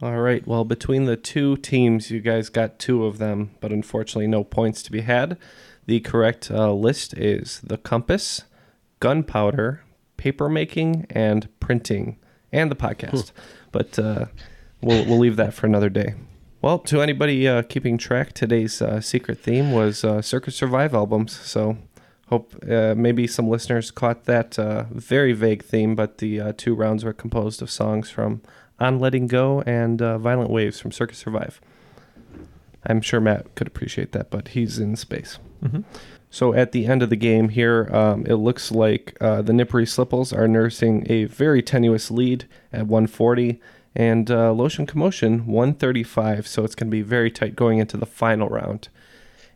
[0.03, 0.44] All right.
[0.44, 4.82] Well, between the two teams, you guys got two of them, but unfortunately, no points
[4.82, 5.38] to be had.
[5.86, 8.42] The correct uh, list is the compass,
[8.98, 9.84] gunpowder,
[10.16, 12.18] paper making, and printing,
[12.50, 13.30] and the podcast.
[13.70, 14.26] But uh,
[14.80, 16.14] we'll we'll leave that for another day.
[16.61, 21.38] Well, to anybody uh, keeping track, today's uh, secret theme was uh, Circa Survive albums.
[21.40, 21.78] So,
[22.28, 26.74] hope uh, maybe some listeners caught that uh, very vague theme, but the uh, two
[26.74, 28.42] rounds were composed of songs from
[28.82, 31.60] On Letting Go and uh, Violent Waves from Circa Survive.
[32.84, 35.38] I'm sure Matt could appreciate that, but he's in space.
[35.64, 35.84] Mhm.
[36.30, 39.86] So at the end of the game here, um, it looks like uh, the Nippery
[39.86, 43.60] Slipples are nursing a very tenuous lead at 140,
[43.94, 46.48] and uh, Lotion Commotion 135.
[46.48, 48.88] So it's going to be very tight going into the final round.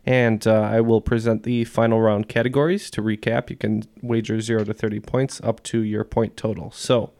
[0.05, 3.49] And uh, I will present the final round categories to recap.
[3.49, 6.71] You can wager 0 to 30 points up to your point total.
[6.71, 7.11] So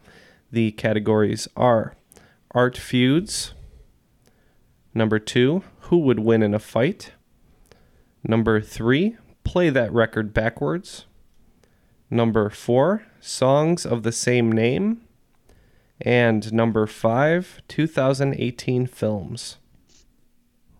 [0.50, 1.96] the categories are
[2.52, 3.52] Art Feuds.
[4.94, 7.12] Number two, Who Would Win in a Fight?
[8.24, 11.04] Number three, Play That Record Backwards.
[12.10, 15.02] Number four, Songs of the Same Name.
[16.00, 19.58] And number five, 2018 films.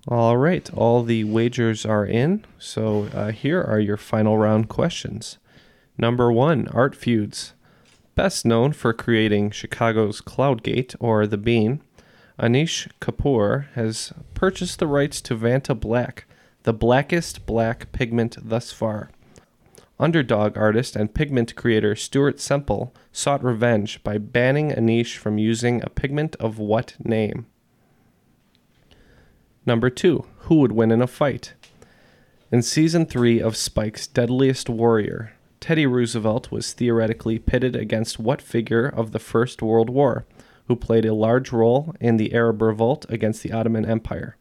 [0.06, 2.46] All right, all the wagers are in.
[2.58, 5.36] So uh, here are your final round questions.
[5.98, 7.52] Number one, Art Feuds.
[8.18, 11.80] Best known for creating Chicago's Cloud Gate or The Bean,
[12.36, 16.24] Anish Kapoor has purchased the rights to Vantablack,
[16.64, 19.12] the blackest black pigment thus far.
[20.00, 25.88] Underdog artist and pigment creator Stuart Semple sought revenge by banning Anish from using a
[25.88, 27.46] pigment of what name?
[29.64, 31.54] Number two, who would win in a fight?
[32.50, 38.86] In season three of Spike's Deadliest Warrior, Teddy Roosevelt was theoretically pitted against what figure
[38.86, 40.24] of the First World War,
[40.66, 44.36] who played a large role in the Arab revolt against the Ottoman Empire?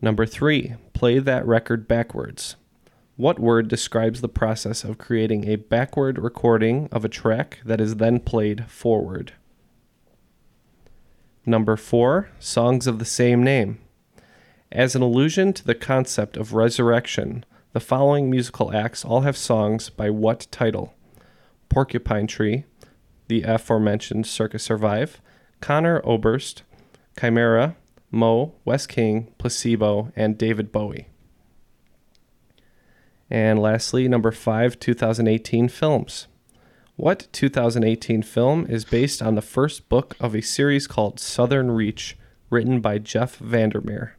[0.00, 2.56] Number three, play that record backwards.
[3.16, 7.96] What word describes the process of creating a backward recording of a track that is
[7.96, 9.34] then played forward?
[11.46, 13.78] Number four, songs of the same name.
[14.72, 19.88] As an allusion to the concept of resurrection, the following musical acts all have songs
[19.88, 20.94] by what title?
[21.70, 22.64] Porcupine Tree,
[23.28, 25.22] the aforementioned Circa Survive,
[25.60, 26.64] Conor Oberst,
[27.18, 27.76] Chimera,
[28.10, 31.08] Mo, West King, Placebo, and David Bowie.
[33.30, 36.26] And lastly, number five, 2018 films.
[36.96, 42.18] What 2018 film is based on the first book of a series called Southern Reach,
[42.50, 44.18] written by Jeff Vandermeer?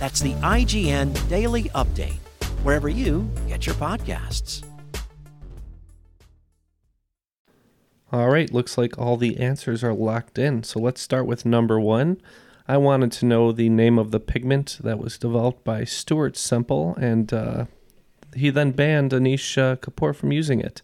[0.00, 2.16] That's the IGN Daily Update,
[2.62, 4.64] wherever you get your podcasts.
[8.10, 10.62] All right, looks like all the answers are locked in.
[10.62, 12.18] So let's start with number one.
[12.66, 16.96] I wanted to know the name of the pigment that was developed by Stuart Semple,
[16.96, 17.66] and uh,
[18.34, 20.80] he then banned Anish uh, Kapoor from using it.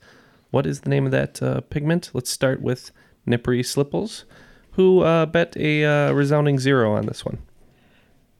[0.50, 2.10] What is the name of that uh, pigment?
[2.12, 2.90] Let's start with
[3.26, 4.26] Nippery Slipples,
[4.72, 7.38] who uh, bet a uh, resounding zero on this one.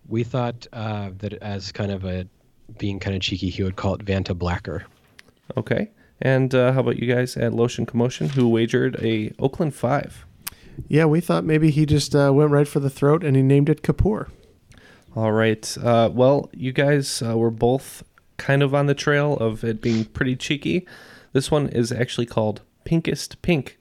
[0.08, 2.26] We thought uh, that as kind of a
[2.78, 4.84] being kind of cheeky, he would call it Vanta Blacker.
[5.56, 5.90] Okay.
[6.20, 10.24] And uh, how about you guys at Lotion Commotion, who wagered a Oakland Five?
[10.88, 13.68] Yeah, we thought maybe he just uh, went right for the throat and he named
[13.68, 14.28] it Kapoor.
[15.14, 15.76] All right.
[15.78, 18.02] Uh, well, you guys uh, were both
[18.36, 20.86] kind of on the trail of it being pretty cheeky.
[21.32, 23.78] This one is actually called Pinkest Pink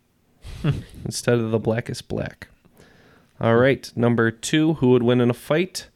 [1.06, 2.48] instead of the Blackest Black.
[3.40, 5.90] All right, number two, who would win in a fight?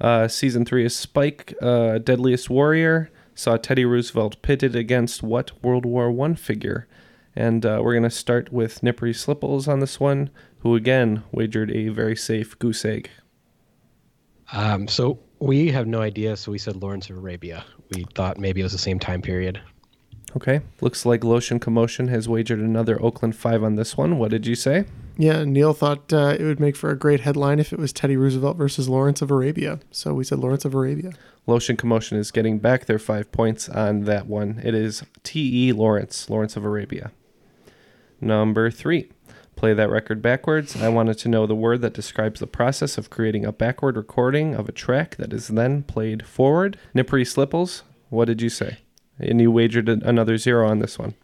[0.00, 3.10] Uh, season three is Spike, uh, Deadliest Warrior.
[3.34, 6.86] Saw Teddy Roosevelt pitted against what World War One figure?
[7.34, 10.30] And uh, we're gonna start with Nippery Slipples on this one,
[10.60, 13.10] who again wagered a very safe goose egg.
[14.52, 17.64] Um, so we have no idea, so we said Lawrence of Arabia.
[17.94, 19.60] We thought maybe it was the same time period.
[20.36, 24.18] Okay, looks like Lotion Commotion has wagered another Oakland five on this one.
[24.18, 24.84] What did you say?
[25.16, 28.16] Yeah, Neil thought uh, it would make for a great headline if it was Teddy
[28.16, 29.78] Roosevelt versus Lawrence of Arabia.
[29.90, 31.12] So we said Lawrence of Arabia.
[31.46, 34.60] Lotion Commotion is getting back their five points on that one.
[34.64, 35.72] It is T.E.
[35.72, 37.12] Lawrence, Lawrence of Arabia.
[38.20, 39.10] Number three,
[39.54, 40.80] play that record backwards.
[40.80, 44.54] I wanted to know the word that describes the process of creating a backward recording
[44.54, 46.78] of a track that is then played forward.
[46.94, 48.78] Nippery Slipples, what did you say?
[49.18, 51.14] And you wagered another zero on this one.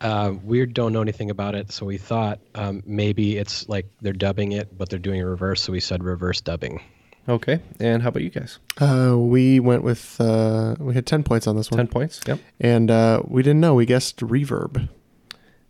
[0.00, 4.12] Uh, we don't know anything about it, so we thought um, maybe it's like they're
[4.12, 6.80] dubbing it, but they're doing a reverse, so we said reverse dubbing.
[7.28, 8.58] Okay, and how about you guys?
[8.80, 11.78] Uh, we went with uh, we had ten points on this one.
[11.78, 12.38] 10 points, yep.
[12.60, 13.74] And uh, we didn't know.
[13.74, 14.88] We guessed reverb.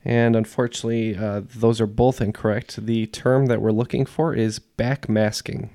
[0.05, 2.87] And unfortunately, uh, those are both incorrect.
[2.87, 5.71] The term that we're looking for is backmasking.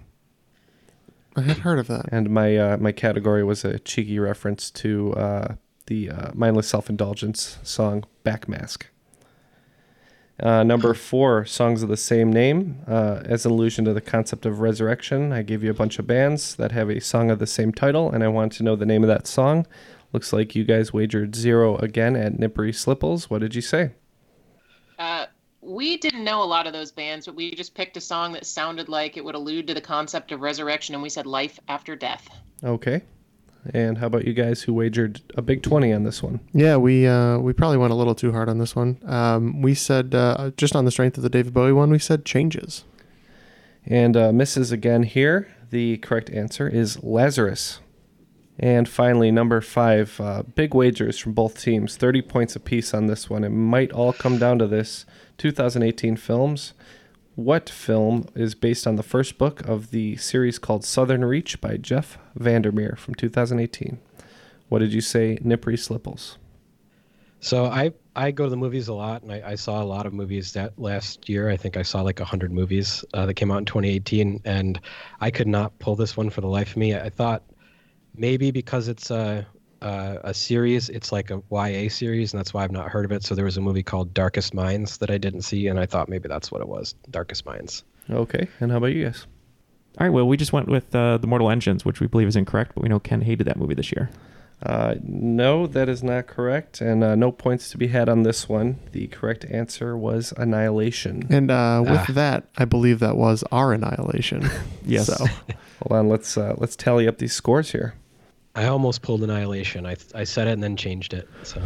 [1.35, 2.05] I had heard of that.
[2.11, 5.55] And my uh, my category was a cheeky reference to uh,
[5.87, 8.83] the uh, mindless self indulgence song "Backmask."
[10.39, 14.45] Uh, number four, songs of the same name, uh, as an allusion to the concept
[14.45, 15.31] of resurrection.
[15.31, 18.11] I gave you a bunch of bands that have a song of the same title,
[18.11, 19.67] and I wanted to know the name of that song.
[20.11, 23.29] Looks like you guys wagered zero again at Nippery Slipples.
[23.29, 23.91] What did you say?
[24.97, 25.27] Uh,
[25.61, 28.45] we didn't know a lot of those bands, but we just picked a song that
[28.45, 31.95] sounded like it would allude to the concept of resurrection, and we said life after
[31.95, 32.27] death.
[32.63, 33.01] Okay.
[33.71, 36.41] And how about you guys who wagered a big 20 on this one?
[36.53, 38.99] Yeah, we uh, we probably went a little too hard on this one.
[39.05, 42.25] Um, we said uh, just on the strength of the David Bowie one, we said
[42.25, 42.83] changes.
[43.85, 45.47] And uh, misses again here.
[45.69, 47.79] The correct answer is Lazarus.
[48.59, 53.29] And finally, number five, uh, big wagers from both teams, 30 points apiece on this
[53.29, 53.43] one.
[53.43, 55.05] It might all come down to this
[55.39, 56.73] 2018 films.
[57.35, 61.77] What film is based on the first book of the series called Southern Reach by
[61.77, 63.97] Jeff Vandermeer from 2018?
[64.69, 66.37] What did you say, Nippery Slipples?
[67.39, 70.05] So I I go to the movies a lot, and I, I saw a lot
[70.05, 71.49] of movies that last year.
[71.49, 74.79] I think I saw like hundred movies uh, that came out in 2018, and
[75.19, 76.95] I could not pull this one for the life of me.
[76.95, 77.41] I thought
[78.15, 79.47] maybe because it's a
[79.83, 83.11] a, a series, it's like a YA series, and that's why I've not heard of
[83.11, 83.23] it.
[83.23, 86.09] So there was a movie called Darkest Minds that I didn't see, and I thought
[86.09, 87.83] maybe that's what it was, Darkest Minds.
[88.09, 88.47] Okay.
[88.59, 89.25] And how about you guys?
[89.99, 92.35] All right, well, we just went with uh, The Mortal Engines, which we believe is
[92.35, 94.09] incorrect, but we know Ken hated that movie this year.
[94.63, 98.47] Uh, no, that is not correct, and uh, no points to be had on this
[98.47, 98.79] one.
[98.93, 101.27] The correct answer was Annihilation.
[101.29, 102.13] And uh, with Ah.
[102.13, 104.49] that, I believe that was our annihilation.
[104.85, 105.07] Yes.
[105.07, 107.93] So Hold on, let's uh, let's tally up these scores here.
[108.55, 109.85] I almost pulled Annihilation.
[109.85, 111.27] I I said it and then changed it.
[111.43, 111.61] So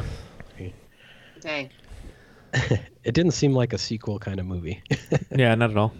[1.42, 1.70] Dang.
[2.54, 4.82] it didn't seem like a sequel kind of movie.
[5.36, 5.94] yeah, not at all.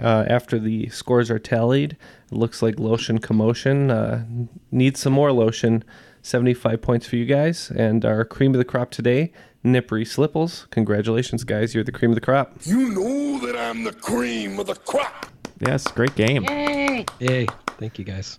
[0.00, 1.96] Uh, after the scores are tallied,
[2.30, 4.24] it looks like Lotion Commotion uh,
[4.70, 5.82] needs some more lotion.
[6.22, 7.70] 75 points for you guys.
[7.70, 9.32] And our cream of the crop today,
[9.64, 10.66] Nippery Slipples.
[10.70, 11.74] Congratulations, guys.
[11.74, 12.56] You're the cream of the crop.
[12.62, 15.26] You know that I'm the cream of the crop.
[15.60, 16.44] Yes, great game.
[16.44, 17.06] Yay!
[17.20, 17.46] Yay!
[17.78, 18.38] Thank you guys.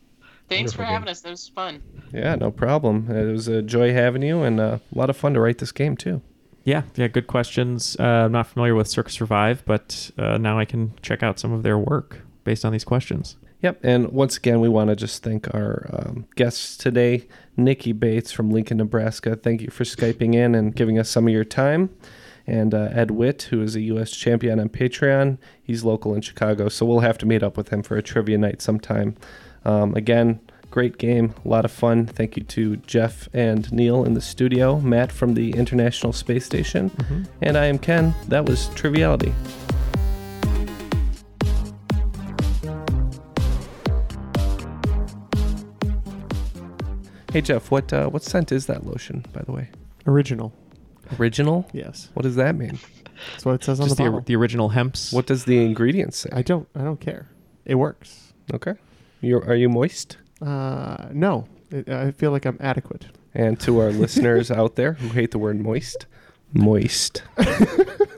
[0.49, 1.21] Thanks for Wonderful having us.
[1.21, 1.83] That was fun.
[2.13, 3.11] Yeah, no problem.
[3.11, 5.71] It was a joy having you and uh, a lot of fun to write this
[5.71, 6.21] game, too.
[6.63, 7.95] Yeah, yeah, good questions.
[7.99, 11.53] Uh, I'm not familiar with Circus Revive, but uh, now I can check out some
[11.53, 13.37] of their work based on these questions.
[13.61, 13.79] Yep.
[13.83, 18.51] And once again, we want to just thank our um, guests today, Nikki Bates from
[18.51, 19.35] Lincoln, Nebraska.
[19.35, 21.89] Thank you for Skyping in and giving us some of your time.
[22.45, 24.11] And uh, Ed Witt, who is a U.S.
[24.11, 25.37] champion on Patreon.
[25.61, 28.37] He's local in Chicago, so we'll have to meet up with him for a trivia
[28.37, 29.15] night sometime.
[29.67, 30.39] Um, again,
[30.71, 32.05] great game, a lot of fun.
[32.05, 36.89] Thank you to Jeff and Neil in the studio, Matt from the International Space Station,
[37.41, 38.15] and I am Ken.
[38.29, 39.33] That was Triviality.
[47.33, 49.69] Hey Jeff, what uh, what scent is that lotion, by the way?
[50.07, 50.53] original.
[51.19, 51.69] Original?
[51.73, 52.09] Yes.
[52.13, 52.79] What does that mean?
[53.31, 54.23] That's what it says on Just the the, bottle.
[54.25, 55.11] the original hemps.
[55.11, 56.29] What does the ingredients say?
[56.31, 56.67] I don't.
[56.75, 57.27] I don't care.
[57.65, 58.33] It works.
[58.53, 58.73] Okay.
[59.21, 60.17] You're, are you moist?
[60.41, 63.07] Uh, no, it, I feel like I'm adequate.
[63.33, 66.05] And to our listeners out there who hate the word moist,
[66.53, 67.23] moist.